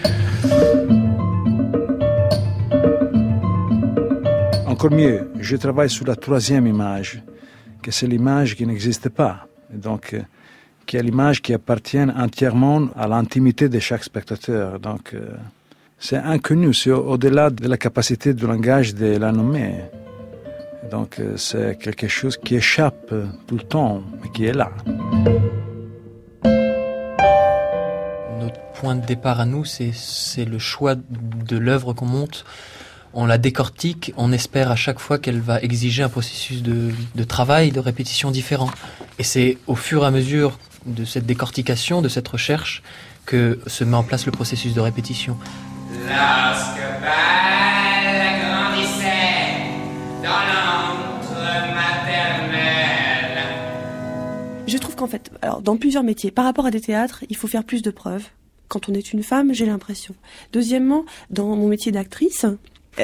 Encore 4.79 4.93
mieux, 4.93 5.29
je 5.41 5.57
travaille 5.57 5.91
sur 5.91 6.07
la 6.07 6.15
troisième 6.15 6.69
image, 6.69 7.21
que 7.83 7.91
c'est 7.91 8.07
l'image 8.07 8.55
qui 8.55 8.65
n'existe 8.65 9.09
pas. 9.09 9.49
Donc, 9.73 10.15
euh, 10.15 10.21
qui 10.87 10.97
est 10.97 11.03
l'image 11.03 11.43
qui 11.43 11.53
appartient 11.53 11.99
entièrement 11.99 12.89
à 12.95 13.09
l'intimité 13.09 13.69
de 13.69 13.81
chaque 13.81 14.05
spectateur. 14.05 14.79
Donc, 14.79 15.15
euh, 15.15 15.31
c'est 16.01 16.17
inconnu, 16.17 16.73
c'est 16.75 16.91
au-delà 16.91 17.51
de 17.51 17.67
la 17.67 17.77
capacité 17.77 18.33
du 18.33 18.47
langage 18.47 18.95
de 18.95 19.17
la 19.17 19.33
nommer. 19.33 19.75
Donc 20.91 21.19
euh, 21.19 21.37
c'est 21.37 21.77
quelque 21.79 22.09
chose 22.09 22.37
qui 22.37 22.55
échappe 22.55 23.13
tout 23.47 23.57
le 23.57 23.63
temps, 23.63 24.03
mais 24.23 24.31
qui 24.31 24.47
est 24.47 24.53
là. 24.53 24.71
Notre 28.41 28.61
point 28.75 28.95
de 28.95 29.05
départ 29.05 29.41
à 29.41 29.45
nous, 29.47 29.65
c'est 29.65 30.45
le 30.45 30.59
choix 30.59 30.95
de 30.95 31.59
l'œuvre 31.59 31.93
qu'on 31.93 32.07
monte. 32.07 32.45
On 33.13 33.27
la 33.27 33.39
décortique, 33.39 34.13
on 34.17 34.33
espère 34.33 34.71
à 34.71 34.77
chaque 34.77 35.01
fois 35.01 35.19
qu'elle 35.19 35.41
va 35.41 35.61
exiger 35.61 36.05
un 36.05 36.09
processus 36.09 36.63
de, 36.63 36.93
de 37.15 37.25
travail, 37.25 37.73
de 37.73 37.81
répétition 37.81 38.31
différent. 38.31 38.71
Et 39.19 39.25
c'est 39.25 39.59
au 39.67 39.75
fur 39.75 40.05
et 40.05 40.07
à 40.07 40.11
mesure 40.11 40.59
de 40.87 41.05
cette 41.05 41.27
décortication, 41.27 42.03
de 42.03 42.09
cette 42.09 42.29
recherche, 42.29 42.83
que 43.27 43.59
se 43.67 43.85
met 43.85 43.97
en 43.97 44.05
place 44.05 44.25
le 44.27 44.33
processus 44.33 44.73
de 44.75 44.81
répétition. 44.81 45.37
Lorsque 46.09 46.79
Je 54.69 54.77
trouve 54.77 54.97
qu'en 54.97 55.07
fait, 55.07 55.31
alors 55.41 55.63
dans 55.63 55.79
plusieurs 55.79 56.03
métiers, 56.03 56.31
par 56.31 56.45
rapport 56.45 56.67
à 56.67 56.71
des 56.71 56.83
théâtres, 56.83 57.25
il 57.31 57.37
faut 57.37 57.49
faire 57.49 57.65
plus 57.65 57.81
de 57.81 57.91
preuves. 57.91 58.27
Quand 58.69 58.91
on 58.91 58.93
est 58.93 59.15
une 59.15 59.23
femme, 59.23 59.55
j'ai 59.55 59.65
l'impression. 59.65 60.15
Deuxièmement, 60.53 61.07
dans 61.31 61.57
mon 61.57 61.69
métier 61.69 61.91
d'actrice, 61.91 62.45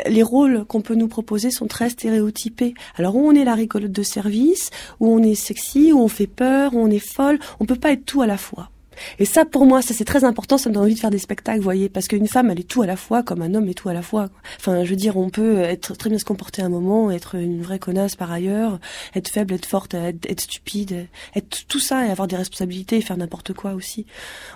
les 0.07 0.23
rôles 0.23 0.67
qu'on 0.67 0.83
peut 0.83 0.95
nous 0.95 1.09
proposer 1.09 1.51
sont 1.51 1.67
très 1.67 1.89
stéréotypés. 1.89 2.75
Alors 2.97 3.17
où 3.17 3.27
on 3.27 3.33
est 3.33 3.45
la 3.45 3.55
rigolote 3.55 3.93
de 3.93 4.03
service, 4.03 4.71
où 5.01 5.09
on 5.09 5.23
est 5.23 5.35
sexy, 5.35 5.91
où 5.91 6.01
on 6.01 6.09
fait 6.09 6.27
peur, 6.27 6.75
où 6.75 6.81
on 6.81 6.91
est 6.91 6.99
folle, 6.99 7.39
on 7.61 7.65
peut 7.65 7.77
pas 7.77 7.93
être 7.93 8.05
tout 8.05 8.21
à 8.21 8.27
la 8.27 8.37
fois. 8.37 8.71
Et 9.19 9.25
ça, 9.25 9.45
pour 9.45 9.67
moi, 9.67 9.83
ça 9.83 9.95
c'est 9.95 10.05
très 10.05 10.25
important. 10.25 10.59
Ça 10.59 10.69
me 10.69 10.75
donne 10.75 10.85
envie 10.85 10.95
de 10.95 11.01
faire 11.01 11.11
des 11.11 11.19
spectacles, 11.19 11.59
vous 11.59 11.65
voyez, 11.65 11.89
parce 11.89 12.09
qu'une 12.09 12.29
femme, 12.29 12.51
elle 12.51 12.61
est 12.61 12.69
tout 12.69 12.83
à 12.83 12.87
la 12.87 12.97
fois, 12.97 13.23
comme 13.23 13.43
un 13.43 13.55
homme 13.55 13.69
est 13.69 13.75
tout 13.75 13.89
à 13.89 13.95
la 13.95 14.03
fois. 14.03 14.31
Enfin, 14.59 14.85
je 14.85 14.91
veux 14.91 14.97
dire, 14.97 15.17
on 15.17 15.31
peut 15.31 15.59
être 15.61 15.95
très 15.95 16.11
bien 16.11 16.19
se 16.19 16.25
comporter 16.25 16.63
un 16.63 16.69
moment, 16.69 17.11
être 17.11 17.37
une 17.37 17.63
vraie 17.63 17.79
connasse 17.79 18.17
par 18.17 18.31
ailleurs, 18.33 18.79
être 19.15 19.29
faible, 19.29 19.55
être 19.55 19.67
forte, 19.67 19.95
être, 19.95 20.41
stupide, 20.41 21.07
être 21.35 21.67
tout 21.69 21.81
ça 21.81 22.07
et 22.07 22.11
avoir 22.11 22.29
des 22.29 22.37
responsabilités 22.37 22.97
et 22.97 23.01
faire 23.01 23.17
n'importe 23.17 23.53
quoi 23.53 23.75
aussi. 23.75 24.07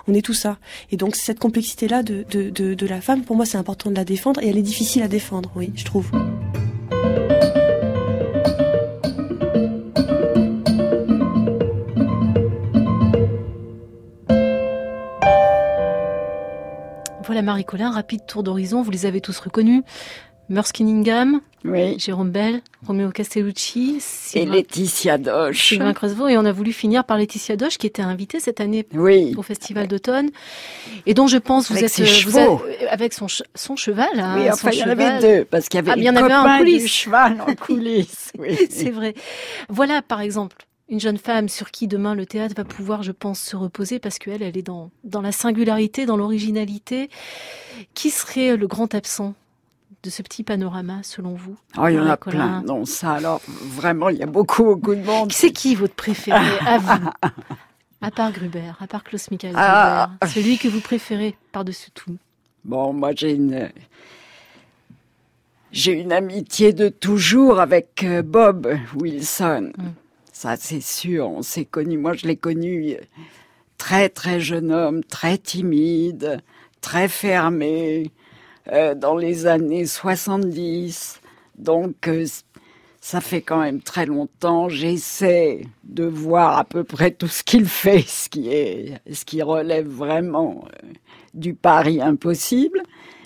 On 0.07 0.13
est 0.13 0.21
tout 0.21 0.33
ça. 0.33 0.57
Et 0.91 0.97
donc 0.97 1.15
cette 1.15 1.39
complexité-là 1.39 2.03
de, 2.03 2.25
de, 2.29 2.49
de 2.49 2.87
la 2.87 3.01
femme, 3.01 3.23
pour 3.23 3.35
moi, 3.35 3.45
c'est 3.45 3.57
important 3.57 3.89
de 3.89 3.95
la 3.95 4.05
défendre 4.05 4.41
et 4.41 4.49
elle 4.49 4.57
est 4.57 4.61
difficile 4.61 5.03
à 5.03 5.07
défendre, 5.07 5.51
oui, 5.55 5.71
je 5.75 5.85
trouve. 5.85 6.11
Marie 17.41 17.65
Colin, 17.65 17.91
rapide 17.91 18.25
tour 18.27 18.43
d'horizon, 18.43 18.81
vous 18.81 18.91
les 18.91 19.05
avez 19.05 19.21
tous 19.21 19.39
reconnus. 19.39 19.83
Merce 20.49 20.71
Cunningham, 20.71 21.41
Jérôme 21.97 22.31
Bell, 22.31 22.61
Romeo 22.87 23.11
Castellucci, 23.11 23.99
et 24.33 24.45
Laetitia 24.47 25.19
Doche. 25.19 25.67
Sylvain 25.67 25.93
et 26.27 26.37
on 26.37 26.45
a 26.45 26.51
voulu 26.51 26.73
finir 26.73 27.03
par 27.03 27.17
Laetitia 27.17 27.55
Doche 27.55 27.77
qui 27.77 27.85
était 27.85 28.01
invitée 28.01 28.39
cette 28.39 28.59
année 28.59 28.87
au 29.37 29.43
Festival 29.43 29.87
d'automne 29.87 30.31
et 31.05 31.13
dont 31.13 31.27
je 31.27 31.37
pense 31.37 31.69
vous 31.69 31.77
êtes, 31.77 31.99
vous 32.25 32.37
êtes, 32.39 32.49
avec 32.89 33.13
son, 33.13 33.27
son 33.53 33.75
cheval. 33.75 34.07
Hein, 34.15 34.37
oui, 34.39 34.49
enfin 34.51 34.71
il 34.71 34.79
y 34.79 34.83
en 34.83 34.89
avait 34.89 35.19
deux 35.19 35.45
parce 35.45 35.69
qu'il 35.69 35.77
y 35.77 35.81
avait, 35.81 35.91
ah, 35.91 35.97
il 35.97 36.03
y 36.03 36.09
en 36.09 36.15
avait 36.15 36.33
un 36.33 36.55
en 36.55 36.57
coulisses. 36.57 36.87
cheval 36.87 37.41
en 37.47 37.53
coulisses. 37.65 38.31
Oui. 38.39 38.57
C'est 38.71 38.89
vrai. 38.89 39.13
Voilà 39.69 40.01
par 40.01 40.21
exemple 40.21 40.57
une 40.89 40.99
jeune 40.99 41.17
femme 41.17 41.49
sur 41.49 41.71
qui 41.71 41.87
demain 41.87 42.15
le 42.15 42.25
théâtre 42.25 42.55
va 42.57 42.65
pouvoir, 42.65 43.03
je 43.03 43.11
pense, 43.11 43.39
se 43.39 43.55
reposer 43.55 43.99
parce 43.99 44.17
qu'elle, 44.17 44.41
elle 44.41 44.57
est 44.57 44.63
dans, 44.63 44.89
dans 45.03 45.21
la 45.21 45.31
singularité, 45.31 46.05
dans 46.05 46.17
l'originalité. 46.17 47.09
Qui 47.93 48.09
serait 48.09 48.57
le 48.57 48.67
grand 48.67 48.93
absent 48.95 49.35
de 50.01 50.09
ce 50.09 50.21
petit 50.21 50.43
panorama, 50.43 51.01
selon 51.03 51.35
vous? 51.35 51.55
Oh, 51.77 51.87
il 51.87 51.95
y 51.95 51.99
en 51.99 52.07
a 52.07 52.17
plein. 52.17 52.63
Non, 52.63 52.85
ça, 52.85 53.13
alors, 53.13 53.41
vraiment, 53.47 54.09
il 54.09 54.17
y 54.17 54.23
a 54.23 54.27
beaucoup, 54.27 54.63
beaucoup 54.63 54.95
de 54.95 55.03
monde. 55.03 55.31
C'est 55.31 55.51
qui 55.51 55.75
votre 55.75 55.93
préféré, 55.93 56.45
à 56.65 56.79
vous 56.79 57.09
À 58.01 58.11
part 58.11 58.31
Gruber, 58.31 58.71
à 58.79 58.87
part 58.87 59.03
Klaus 59.03 59.29
Michael 59.29 59.53
ah. 59.55 60.09
Gruber, 60.21 60.33
celui 60.33 60.57
que 60.57 60.67
vous 60.67 60.81
préférez 60.81 61.35
par-dessus 61.51 61.91
tout. 61.91 62.17
Bon, 62.65 62.93
moi, 62.93 63.11
j'ai 63.15 63.33
une... 63.33 63.69
J'ai 65.71 65.91
une 65.91 66.11
amitié 66.11 66.73
de 66.73 66.89
toujours 66.89 67.59
avec 67.59 68.03
euh, 68.03 68.23
Bob 68.23 68.75
Wilson. 68.95 69.71
Mm. 69.77 69.83
Ça, 70.41 70.55
c'est 70.55 70.79
sûr, 70.79 71.29
on 71.29 71.41
s'est 71.41 71.65
connu. 71.65 71.97
Moi, 71.97 72.13
je 72.13 72.25
l'ai 72.25 72.37
connu 72.37 72.95
très, 73.77 74.07
très 74.07 74.39
jeune 74.39 74.71
homme, 74.71 75.03
très 75.03 75.37
timide, 75.37 76.41
très 76.79 77.09
fermé, 77.09 78.09
euh, 78.71 78.95
dans 78.95 79.17
les 79.17 79.47
années 79.47 79.85
70. 79.85 81.19
Donc, 81.57 82.07
euh, 82.07 82.25
ça 83.01 83.19
fait 83.19 83.41
quand 83.41 83.59
même 83.59 83.81
très 83.81 84.05
longtemps. 84.05 84.69
J'essaie 84.69 85.63
de 85.83 86.05
voir 86.05 86.57
à 86.57 86.63
peu 86.63 86.85
près 86.85 87.11
tout 87.11 87.27
ce 87.27 87.43
qu'il 87.43 87.65
fait, 87.65 88.07
ce 88.07 88.29
qui 88.29 88.47
est, 88.47 89.01
ce 89.11 89.25
qui 89.25 89.41
relève 89.41 89.89
vraiment 89.89 90.63
euh, 90.63 90.87
du 91.33 91.53
pari 91.53 92.01
impossible. 92.01 92.81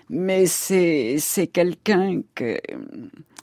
Mais 0.10 0.48
c'est 0.48 1.20
quelqu'un 1.54 2.24
que, 2.34 2.60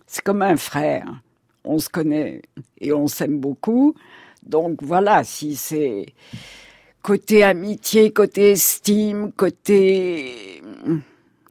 c'est 0.08 0.24
comme 0.24 0.42
un 0.42 0.56
frère 0.56 1.22
on 1.64 1.78
se 1.78 1.88
connaît 1.88 2.42
et 2.80 2.92
on 2.92 3.06
s'aime 3.06 3.38
beaucoup. 3.38 3.94
Donc 4.42 4.82
voilà, 4.82 5.24
si 5.24 5.56
c'est 5.56 6.06
côté 7.02 7.42
amitié, 7.42 8.12
côté 8.12 8.52
estime, 8.52 9.32
côté 9.32 10.62
hum, 10.84 11.02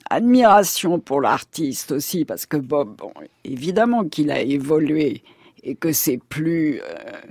admiration 0.09 0.99
pour 0.99 1.21
l'artiste 1.21 1.91
aussi, 1.91 2.25
parce 2.25 2.45
que 2.45 2.57
Bob, 2.57 3.01
évidemment 3.43 4.05
qu'il 4.05 4.31
a 4.31 4.41
évolué 4.41 5.23
et 5.63 5.75
que 5.75 5.91
c'est 5.91 6.19
plus 6.29 6.81
euh, 6.81 7.21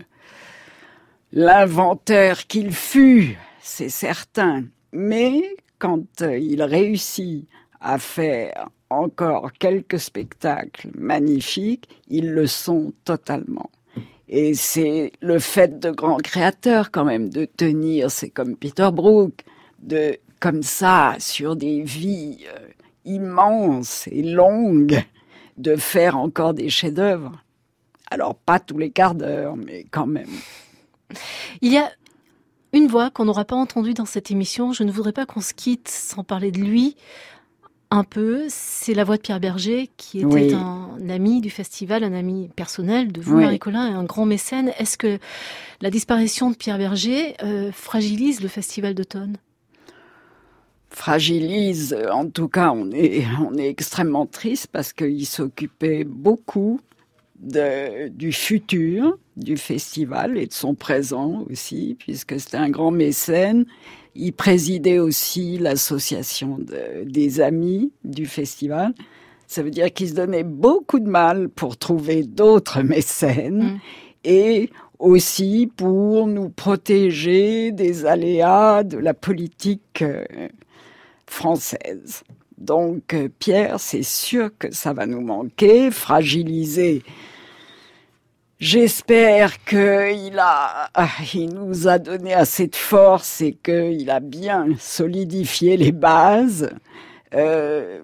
l'inventeur 1.32 2.46
qu'il 2.46 2.72
fut, 2.72 3.38
c'est 3.60 3.88
certain. 3.88 4.64
Mais 4.92 5.56
quand 5.78 6.22
euh, 6.22 6.38
il 6.38 6.62
réussit 6.62 7.48
à 7.80 7.98
faire 7.98 8.68
encore 8.90 9.52
quelques 9.52 9.98
spectacles 9.98 10.90
magnifiques, 10.94 11.88
ils 12.08 12.30
le 12.30 12.46
sont 12.46 12.92
totalement. 13.04 13.70
Et 14.28 14.54
c'est 14.54 15.12
le 15.20 15.38
fait 15.38 15.78
de 15.78 15.90
grands 15.90 16.18
créateurs 16.18 16.90
quand 16.90 17.04
même 17.04 17.30
de 17.30 17.44
tenir, 17.44 18.10
c'est 18.10 18.30
comme 18.30 18.56
Peter 18.56 18.90
Brook, 18.92 19.44
de 19.78 20.18
comme 20.40 20.62
ça 20.62 21.16
sur 21.18 21.56
des 21.56 21.82
vies 21.82 22.38
euh, 22.54 22.68
immenses 23.04 24.06
et 24.08 24.22
longues, 24.22 25.02
de 25.56 25.76
faire 25.76 26.16
encore 26.16 26.54
des 26.54 26.68
chefs-d'œuvre. 26.68 27.42
Alors 28.10 28.34
pas 28.34 28.60
tous 28.60 28.78
les 28.78 28.90
quarts 28.90 29.14
d'heure, 29.14 29.56
mais 29.56 29.84
quand 29.90 30.06
même. 30.06 30.30
Il 31.62 31.72
y 31.72 31.78
a 31.78 31.90
une 32.72 32.86
voix 32.86 33.10
qu'on 33.10 33.24
n'aura 33.24 33.44
pas 33.44 33.56
entendue 33.56 33.94
dans 33.94 34.04
cette 34.04 34.30
émission. 34.30 34.72
Je 34.72 34.84
ne 34.84 34.92
voudrais 34.92 35.12
pas 35.12 35.26
qu'on 35.26 35.40
se 35.40 35.54
quitte 35.54 35.88
sans 35.88 36.22
parler 36.22 36.52
de 36.52 36.60
lui 36.60 36.96
un 37.90 38.04
peu, 38.04 38.44
c'est 38.48 38.92
la 38.94 39.04
voix 39.04 39.16
de 39.16 39.22
Pierre 39.22 39.40
Berger, 39.40 39.90
qui 39.96 40.20
était 40.20 40.52
un 40.52 41.08
ami 41.08 41.40
du 41.40 41.50
festival, 41.50 42.04
un 42.04 42.12
ami 42.12 42.50
personnel 42.54 43.12
de 43.12 43.20
vous, 43.20 43.40
Marie-Colin, 43.40 43.90
et 43.90 43.94
un 43.94 44.04
grand 44.04 44.26
mécène. 44.26 44.72
Est-ce 44.78 44.98
que 44.98 45.18
la 45.80 45.90
disparition 45.90 46.50
de 46.50 46.56
Pierre 46.56 46.78
Berger 46.78 47.34
euh, 47.42 47.72
fragilise 47.72 48.42
le 48.42 48.48
festival 48.48 48.94
d'automne? 48.94 49.38
Fragilise, 50.90 51.96
en 52.12 52.28
tout 52.28 52.48
cas, 52.48 52.72
on 52.72 52.90
est, 52.90 53.24
on 53.40 53.56
est 53.56 53.68
extrêmement 53.68 54.26
triste 54.26 54.68
parce 54.70 54.92
qu'il 54.92 55.26
s'occupait 55.26 56.04
beaucoup 56.04 56.80
de, 57.40 58.08
du 58.08 58.32
futur 58.32 59.18
du 59.36 59.56
festival 59.56 60.36
et 60.36 60.46
de 60.46 60.52
son 60.52 60.74
présent 60.74 61.46
aussi, 61.48 61.96
puisque 61.98 62.38
c'était 62.40 62.56
un 62.56 62.70
grand 62.70 62.90
mécène. 62.90 63.64
Il 64.20 64.32
présidait 64.32 64.98
aussi 64.98 65.58
l'association 65.58 66.58
des 67.04 67.40
amis 67.40 67.92
du 68.04 68.26
festival. 68.26 68.92
Ça 69.46 69.62
veut 69.62 69.70
dire 69.70 69.92
qu'il 69.92 70.08
se 70.08 70.14
donnait 70.14 70.42
beaucoup 70.42 70.98
de 70.98 71.08
mal 71.08 71.48
pour 71.48 71.76
trouver 71.76 72.24
d'autres 72.24 72.82
mécènes 72.82 73.62
mm. 73.62 73.80
et 74.24 74.70
aussi 74.98 75.70
pour 75.76 76.26
nous 76.26 76.48
protéger 76.48 77.70
des 77.70 78.06
aléas 78.06 78.82
de 78.82 78.98
la 78.98 79.14
politique 79.14 80.02
euh, 80.02 80.24
française. 81.26 82.24
Donc 82.58 83.14
Pierre, 83.38 83.78
c'est 83.78 84.02
sûr 84.02 84.50
que 84.58 84.74
ça 84.74 84.92
va 84.92 85.06
nous 85.06 85.20
manquer, 85.20 85.92
fragilisé. 85.92 87.04
J'espère 88.60 89.62
qu'il 89.64 90.36
a, 90.40 90.90
il 91.32 91.54
nous 91.54 91.86
a 91.86 92.00
donné 92.00 92.34
assez 92.34 92.66
de 92.66 92.74
force 92.74 93.40
et 93.40 93.52
qu'il 93.52 94.10
a 94.10 94.18
bien 94.18 94.66
solidifié 94.80 95.76
les 95.76 95.92
bases. 95.92 96.68
Euh, 97.34 98.00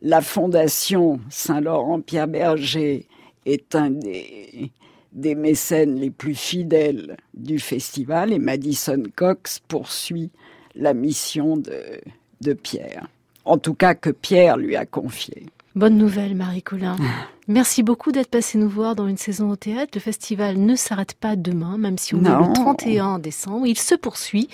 la 0.00 0.22
fondation 0.22 1.20
Saint-Laurent-Pierre 1.28 2.26
Berger 2.26 3.06
est 3.44 3.74
un 3.74 3.90
des, 3.90 4.72
des 5.12 5.34
mécènes 5.34 5.96
les 5.96 6.10
plus 6.10 6.36
fidèles 6.36 7.18
du 7.34 7.58
festival 7.58 8.32
et 8.32 8.38
Madison 8.38 9.02
Cox 9.14 9.60
poursuit 9.68 10.30
la 10.74 10.94
mission 10.94 11.58
de, 11.58 12.00
de 12.40 12.54
Pierre. 12.54 13.08
En 13.44 13.58
tout 13.58 13.74
cas 13.74 13.94
que 13.94 14.08
Pierre 14.08 14.56
lui 14.56 14.74
a 14.74 14.86
confié. 14.86 15.48
Bonne 15.74 15.98
nouvelle, 15.98 16.34
Marie 16.34 16.62
Colin. 16.62 16.96
Merci 17.52 17.82
beaucoup 17.82 18.12
d'être 18.12 18.30
passé 18.30 18.56
nous 18.56 18.70
voir 18.70 18.96
dans 18.96 19.06
une 19.06 19.18
saison 19.18 19.50
au 19.50 19.56
théâtre. 19.56 19.90
Le 19.92 20.00
festival 20.00 20.56
ne 20.56 20.74
s'arrête 20.74 21.12
pas 21.12 21.36
demain, 21.36 21.76
même 21.76 21.98
si 21.98 22.14
on 22.14 22.24
est 22.24 22.30
le 22.30 22.50
31 22.54 23.18
décembre. 23.18 23.66
Il 23.66 23.78
se 23.78 23.94
poursuit 23.94 24.48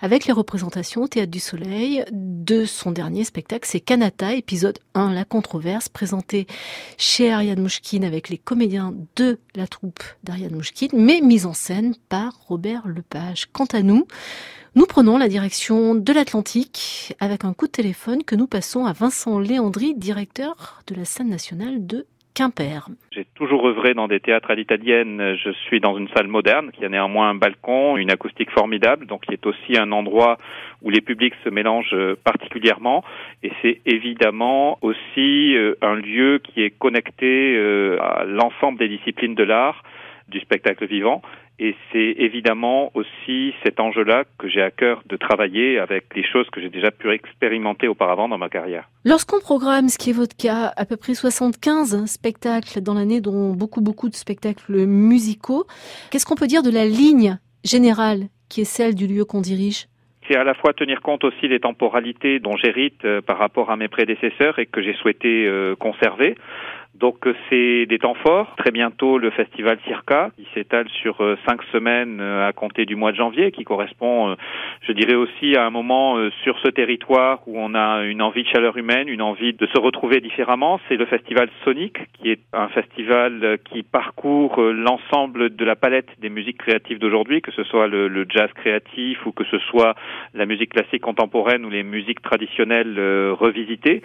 avec 0.00 0.24
les 0.24 0.32
représentations 0.32 1.02
au 1.02 1.08
Théâtre 1.08 1.30
du 1.30 1.40
Soleil 1.40 2.06
de 2.10 2.64
son 2.64 2.90
dernier 2.90 3.24
spectacle, 3.24 3.68
c'est 3.70 3.80
Kanata, 3.80 4.32
épisode 4.32 4.78
1, 4.94 5.12
La 5.12 5.26
controverse, 5.26 5.90
présenté 5.90 6.46
chez 6.96 7.30
Ariane 7.30 7.60
Mouchkine 7.60 8.02
avec 8.02 8.30
les 8.30 8.38
comédiens 8.38 8.94
de 9.16 9.38
la 9.54 9.66
troupe 9.66 10.02
d'Ariane 10.24 10.54
Mouchkine, 10.54 10.92
mais 10.94 11.20
mise 11.20 11.44
en 11.44 11.52
scène 11.52 11.96
par 12.08 12.32
Robert 12.48 12.88
Lepage. 12.88 13.50
Quant 13.52 13.68
à 13.74 13.82
nous, 13.82 14.06
nous 14.74 14.86
prenons 14.86 15.18
la 15.18 15.28
direction 15.28 15.94
de 15.94 16.12
l'Atlantique 16.14 17.14
avec 17.20 17.44
un 17.44 17.52
coup 17.52 17.66
de 17.66 17.72
téléphone 17.72 18.24
que 18.24 18.36
nous 18.36 18.46
passons 18.46 18.86
à 18.86 18.94
Vincent 18.94 19.38
Léandry, 19.38 19.94
directeur 19.94 20.82
de 20.86 20.94
la 20.94 21.04
scène 21.04 21.28
nationale 21.28 21.86
de 21.86 22.06
J'ai 23.10 23.26
toujours 23.34 23.66
œuvré 23.66 23.94
dans 23.94 24.08
des 24.08 24.20
théâtres 24.20 24.50
à 24.50 24.54
l'italienne. 24.54 25.36
Je 25.36 25.50
suis 25.66 25.80
dans 25.80 25.96
une 25.96 26.08
salle 26.08 26.28
moderne 26.28 26.70
qui 26.72 26.84
a 26.84 26.88
néanmoins 26.88 27.30
un 27.30 27.34
balcon, 27.34 27.96
une 27.96 28.10
acoustique 28.10 28.50
formidable, 28.50 29.06
donc 29.06 29.22
qui 29.26 29.32
est 29.32 29.46
aussi 29.46 29.76
un 29.76 29.92
endroit 29.92 30.38
où 30.82 30.90
les 30.90 31.00
publics 31.00 31.34
se 31.44 31.48
mélangent 31.48 31.96
particulièrement. 32.24 33.04
Et 33.42 33.50
c'est 33.62 33.80
évidemment 33.86 34.78
aussi 34.82 35.56
euh, 35.56 35.74
un 35.82 35.94
lieu 35.94 36.40
qui 36.42 36.62
est 36.62 36.70
connecté 36.70 37.56
euh, 37.56 37.98
à 38.00 38.24
l'ensemble 38.24 38.78
des 38.78 38.88
disciplines 38.88 39.34
de 39.34 39.44
l'art 39.44 39.82
du 40.28 40.40
spectacle 40.40 40.86
vivant 40.86 41.22
et 41.60 41.74
c'est 41.90 42.14
évidemment 42.18 42.90
aussi 42.94 43.52
cet 43.64 43.80
enjeu-là 43.80 44.24
que 44.38 44.48
j'ai 44.48 44.62
à 44.62 44.70
cœur 44.70 45.02
de 45.06 45.16
travailler 45.16 45.78
avec 45.78 46.04
les 46.14 46.24
choses 46.24 46.48
que 46.50 46.60
j'ai 46.60 46.68
déjà 46.68 46.90
pu 46.90 47.10
expérimenter 47.10 47.88
auparavant 47.88 48.28
dans 48.28 48.38
ma 48.38 48.48
carrière. 48.48 48.88
Lorsqu'on 49.04 49.40
programme, 49.40 49.88
ce 49.88 49.98
qui 49.98 50.10
est 50.10 50.12
votre 50.12 50.36
cas, 50.36 50.72
à 50.76 50.84
peu 50.84 50.96
près 50.96 51.14
75 51.14 52.06
spectacles 52.06 52.80
dans 52.80 52.94
l'année, 52.94 53.20
dont 53.20 53.54
beaucoup, 53.54 53.80
beaucoup 53.80 54.08
de 54.08 54.14
spectacles 54.14 54.86
musicaux, 54.86 55.66
qu'est-ce 56.10 56.26
qu'on 56.26 56.36
peut 56.36 56.46
dire 56.46 56.62
de 56.62 56.70
la 56.70 56.84
ligne 56.84 57.38
générale 57.64 58.28
qui 58.48 58.60
est 58.60 58.64
celle 58.64 58.94
du 58.94 59.08
lieu 59.08 59.24
qu'on 59.24 59.40
dirige? 59.40 59.86
C'est 60.28 60.36
à 60.36 60.44
la 60.44 60.54
fois 60.54 60.74
tenir 60.74 61.00
compte 61.00 61.24
aussi 61.24 61.48
des 61.48 61.58
temporalités 61.58 62.38
dont 62.38 62.56
j'hérite 62.56 63.02
euh, 63.04 63.22
par 63.22 63.38
rapport 63.38 63.70
à 63.70 63.76
mes 63.76 63.88
prédécesseurs 63.88 64.58
et 64.58 64.66
que 64.66 64.82
j'ai 64.82 64.92
souhaité 64.94 65.46
euh, 65.46 65.74
conserver. 65.74 66.36
Donc 66.94 67.26
euh, 67.26 67.34
c'est 67.48 67.86
des 67.86 67.98
temps 67.98 68.14
forts. 68.14 68.54
Très 68.56 68.70
bientôt 68.70 69.18
le 69.18 69.30
festival 69.30 69.78
Circa, 69.86 70.30
qui 70.36 70.46
s'étale 70.54 70.88
sur 71.00 71.20
euh, 71.20 71.36
cinq 71.46 71.62
semaines 71.70 72.18
euh, 72.20 72.48
à 72.48 72.52
compter 72.52 72.86
du 72.86 72.96
mois 72.96 73.12
de 73.12 73.16
janvier, 73.16 73.52
qui 73.52 73.64
correspond, 73.64 74.36
je 74.82 74.92
dirais 74.92 75.14
aussi, 75.14 75.56
à 75.56 75.64
un 75.64 75.70
moment 75.70 76.16
sur 76.42 76.58
ce 76.60 76.68
territoire 76.68 77.40
où 77.46 77.58
on 77.58 77.74
a 77.74 78.02
une 78.04 78.22
envie 78.22 78.42
de 78.42 78.48
chaleur 78.48 78.76
humaine, 78.76 79.08
une 79.08 79.22
envie 79.22 79.52
de 79.52 79.66
se 79.66 79.78
retrouver 79.78 80.20
différemment. 80.20 80.80
C'est 80.88 80.96
le 80.96 81.06
festival 81.06 81.48
Sonic, 81.64 81.98
qui 82.14 82.30
est 82.30 82.40
un 82.52 82.68
festival 82.68 83.58
qui 83.70 83.82
parcourt 83.82 84.60
l'ensemble 84.60 85.54
de 85.54 85.64
la 85.64 85.76
palette 85.76 86.08
des 86.20 86.30
musiques 86.30 86.58
créatives 86.58 86.98
d'aujourd'hui, 86.98 87.42
que 87.42 87.52
ce 87.52 87.64
soit 87.64 87.86
le, 87.86 88.08
le, 88.08 88.26
jazz 88.28 88.50
créatif 88.54 89.24
ou 89.26 89.32
que 89.32 89.44
ce 89.44 89.58
soit 89.58 89.94
la 90.34 90.46
musique 90.46 90.70
classique 90.70 91.02
contemporaine 91.02 91.64
ou 91.64 91.70
les 91.70 91.82
musiques 91.82 92.22
traditionnelles 92.22 92.98
revisitées. 93.32 94.02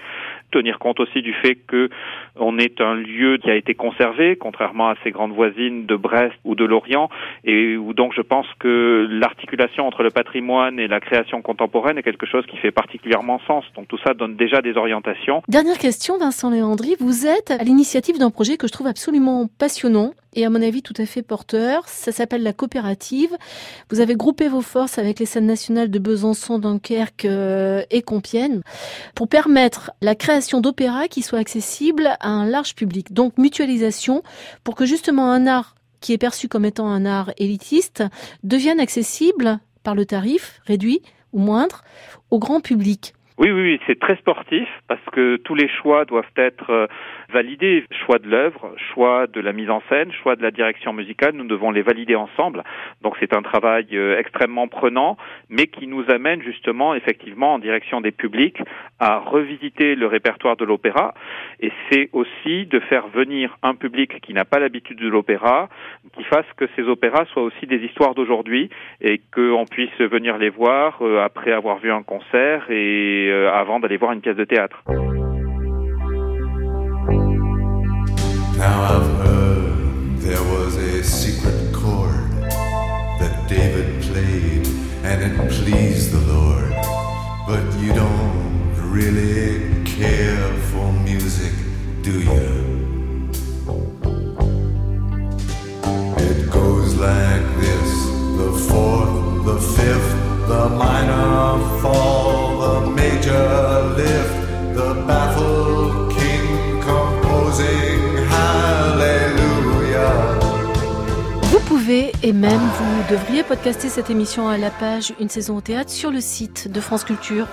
Tenir 0.52 0.80
compte 0.80 1.00
aussi 1.00 1.22
du 1.22 1.34
fait 1.34 1.56
que 1.56 1.90
on 2.36 2.58
est 2.58 2.82
un 2.84 2.96
lieu 2.96 3.38
qui 3.38 3.50
a 3.50 3.56
été 3.56 3.74
conservé, 3.74 4.36
contrairement 4.36 4.90
à 4.90 4.96
ses 5.04 5.12
grandes 5.12 5.34
voisines 5.34 5.86
de 5.86 5.96
Brest 5.96 6.36
ou 6.44 6.56
de 6.56 6.66
Lorient, 6.66 7.10
et 7.44 7.78
où 7.78 7.94
donc 7.94 8.14
je 8.16 8.22
pense 8.22 8.48
que 8.60 9.08
l'articulation 9.10 9.88
entre 9.88 10.04
le 10.04 10.10
patrimoine 10.10 10.80
et 10.80 10.88
la 10.88 11.00
création 11.00 11.42
contemporaine 11.42 11.98
est 11.98 12.04
quelque 12.04 12.26
chose 12.26 12.46
qui 12.46 12.58
fait 12.58 12.72
particulièrement 12.72 13.40
sens. 13.48 13.64
Donc 13.76 13.88
tout 13.88 14.00
ça 14.06 14.14
donne 14.14 14.36
déjà 14.36 14.62
des 14.62 14.78
orientations. 14.78 15.42
Dernière 15.48 15.78
question, 15.78 16.18
Vincent 16.18 16.50
Léandry. 16.50 16.96
Vous 17.00 17.26
êtes 17.26 17.52
à 17.52 17.64
l'initiative 17.64 18.20
d'un 18.20 18.30
projet 18.30 18.58
que 18.58 18.68
je 18.68 18.72
trouve 18.72 18.88
absolument 18.88 19.48
passionnant 19.60 20.14
et 20.34 20.46
à 20.46 20.50
mon 20.50 20.62
avis 20.62 20.82
tout 20.82 20.94
à 20.98 21.06
fait 21.06 21.22
porteur. 21.22 21.88
Ça 21.88 22.12
s'appelle 22.12 22.44
la 22.44 22.54
coopérative. 22.54 23.36
Vous 23.90 24.00
avez 24.00 24.16
groupé 24.16 24.48
vos 24.48 24.62
forces 24.62 24.98
avec 24.98 25.20
les 25.20 25.26
scènes 25.26 25.46
nationales 25.46 25.90
de 25.90 26.00
Besançon, 26.00 26.60
Dunkerque 26.60 27.26
euh, 27.26 27.84
et 27.92 28.02
Compiègne 28.02 28.62
pour 29.16 29.28
permettre 29.28 29.92
la 30.02 30.16
création 30.16 30.62
d'opéras 30.62 31.08
qui 31.08 31.22
soient 31.22 31.40
accessibles 31.40 32.16
à 32.20 32.30
un 32.30 32.46
large 32.46 32.76
public. 32.76 33.14
Donc 33.14 33.38
mutualisation 33.38 34.24
pour 34.64 34.76
que 34.76 34.86
justement 34.86 35.32
un 35.32 35.48
art 35.48 35.76
qui 36.00 36.14
est 36.14 36.18
perçu 36.18 36.48
comme 36.48 36.66
étant 36.66 36.88
un 36.88 37.06
art 37.06 37.32
élitiste 37.38 38.04
devienne 38.44 38.80
accessible 38.80 39.60
par 39.84 39.96
le 39.96 40.06
tarif 40.06 40.62
réduit 40.66 41.02
ou 41.32 41.40
moindre 41.40 41.84
au 42.30 42.40
grand 42.40 42.62
public. 42.62 43.14
Oui, 43.40 43.50
oui, 43.50 43.62
oui 43.62 43.80
c'est 43.88 44.00
très 44.00 44.16
sportif 44.18 44.68
parce 44.88 45.04
que 45.12 45.38
tous 45.38 45.56
les 45.56 45.68
choix 45.68 46.06
doivent 46.06 46.26
être 46.38 46.70
euh, 46.70 46.88
validés. 47.30 47.84
Choix 48.06 48.20
de 48.20 48.30
l'œuvre, 48.30 48.76
choix 48.94 49.26
de 49.26 49.42
la 49.42 49.54
mise 49.54 49.72
en 49.72 49.82
scène, 49.90 50.12
choix 50.12 50.36
de 50.36 50.44
la 50.44 50.52
direction 50.52 50.94
musicale, 50.94 51.34
nous 51.34 51.48
devons 51.48 51.72
les 51.72 51.82
valider 51.82 52.16
ensemble. 52.16 52.64
Donc 53.02 53.16
c'est 53.20 53.34
un 53.34 53.42
travail 53.42 53.88
euh, 53.94 54.20
extrêmement 54.20 54.68
prenant, 54.68 55.18
mais 55.50 55.66
qui 55.66 55.88
nous 55.88 56.04
amène 56.12 56.44
justement 56.44 56.94
effectivement 56.94 57.56
en 57.56 57.60
direction 57.60 58.02
des 58.02 58.12
publics 58.12 58.62
à 59.00 59.18
revisiter 59.18 59.96
le 59.96 60.06
répertoire 60.06 60.56
de 60.56 60.66
l'opéra. 60.66 61.16
Et 61.60 61.72
c'est 61.90 62.10
aussi 62.14 62.68
de 62.68 62.80
faire 62.82 63.08
venir 63.08 63.58
un 63.64 63.74
public 63.74 64.22
qui 64.22 64.34
n'a 64.34 64.46
pas 64.46 64.60
l'habitude 64.60 65.00
de 65.00 65.08
l'opéra, 65.08 65.70
qui 66.16 66.24
fasse 66.26 66.46
que 66.56 66.66
ces 66.76 66.84
opéras 66.84 67.26
soient 67.34 67.44
aussi 67.44 67.66
des 67.66 67.78
histoires 67.78 68.14
d'aujourd'hui 68.14 68.70
et 69.02 69.22
qu'on 69.34 69.66
puisse 69.66 69.98
venir 70.00 70.38
les 70.38 70.50
voir 70.50 71.00
euh, 71.02 71.24
après 71.24 71.52
avoir 71.52 71.80
vu 71.80 71.92
un 71.92 72.04
concert 72.04 72.70
et 72.70 73.23
euh, 73.30 73.52
avant 73.54 73.80
d'aller 73.80 73.98
voir 73.98 74.12
une 74.12 74.22
pièce 74.22 74.36
de 74.36 74.46
théâtre. 74.46 74.84
Now 78.58 78.84
I've 78.84 79.28
heard 79.28 80.20
there 80.20 80.44
was 80.56 80.78
a 80.78 81.04
secret 81.04 81.74
chord 81.74 82.30
that 83.20 83.48
David 83.50 84.02
played 84.04 84.68
and 85.04 85.22
it 85.22 85.50
pleased 85.50 86.12
the 86.12 86.24
Lord. 86.32 86.72
But 87.48 87.64
you 87.80 87.94
don't 87.94 88.74
really 88.92 89.84
care 89.84 90.54
for 90.72 90.94
music, 91.04 91.54
do 92.04 92.22
you? 92.22 92.53
Vous 113.04 113.16
devriez 113.16 113.44
podcaster 113.44 113.90
cette 113.90 114.10
émission 114.10 114.48
à 114.48 114.58
la 114.58 114.70
page 114.70 115.14
Une 115.20 115.30
saison 115.30 115.58
au 115.58 115.62
théâtre 115.62 115.90
sur 115.90 116.12
le 116.12 116.22
site 116.22 116.72
de 116.72 116.80
France 116.80 117.04
Culture. 117.04 117.48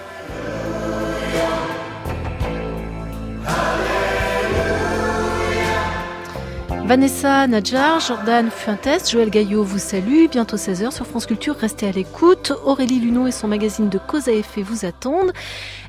Vanessa 6.84 7.46
Nadjar, 7.46 8.00
Jordan 8.00 8.50
Fuentes, 8.50 9.10
Joël 9.10 9.30
Gaillot 9.30 9.64
vous 9.64 9.78
salue. 9.78 10.26
Bientôt 10.30 10.56
16h 10.56 10.92
sur 10.92 11.06
France 11.06 11.26
Culture. 11.26 11.56
Restez 11.56 11.88
à 11.88 11.92
l'écoute. 11.92 12.52
Aurélie 12.64 13.00
Luneau 13.00 13.26
et 13.26 13.32
son 13.32 13.48
magazine 13.48 13.88
de 13.88 13.98
cause 13.98 14.28
à 14.28 14.32
effet 14.32 14.62
vous 14.62 14.84
attendent. 14.84 15.32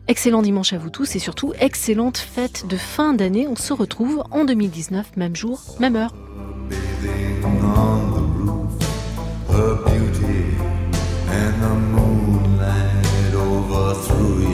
Excellent 0.08 0.42
dimanche 0.42 0.74
à 0.74 0.78
vous 0.78 0.90
tous 0.90 1.16
et 1.16 1.20
surtout 1.20 1.54
excellente 1.60 2.18
fête 2.18 2.68
de 2.68 2.78
fin 2.78 3.14
d'année. 3.14 3.48
On 3.48 3.56
se 3.56 3.74
retrouve 3.74 4.24
en 4.32 4.46
2019, 4.46 5.18
même 5.18 5.36
jour, 5.36 5.62
même 5.80 5.96
heure. 5.96 6.14
her 9.62 9.76
beauty 9.76 10.58
and 11.38 11.54
the 11.62 11.74
moonlight 11.94 13.34
overthrew 13.36 14.40
you. 14.40 14.51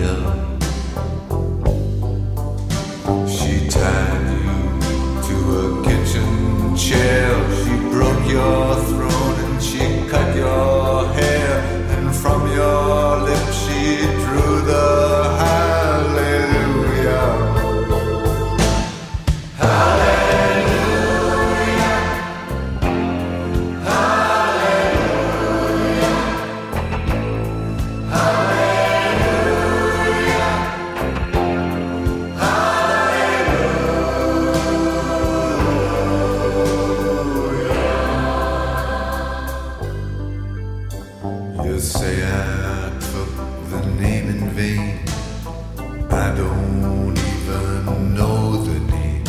I 46.27 46.35
don't 46.35 47.17
even 47.17 48.13
know 48.13 48.57
the 48.57 48.79
name. 48.91 49.23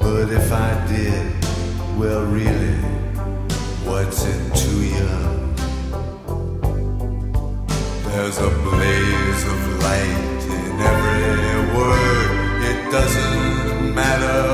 But 0.00 0.32
if 0.32 0.50
I 0.50 0.84
did, 0.88 1.32
well, 1.96 2.24
really, 2.24 2.74
what's 3.86 4.24
it 4.24 4.42
to 4.62 4.72
you? 4.94 5.12
There's 8.08 8.38
a 8.38 8.50
blaze 8.66 9.44
of 9.54 9.60
light 9.84 10.42
in 10.58 10.74
every 10.92 11.78
word. 11.78 12.64
It 12.68 12.90
doesn't 12.90 13.94
matter. 13.94 14.53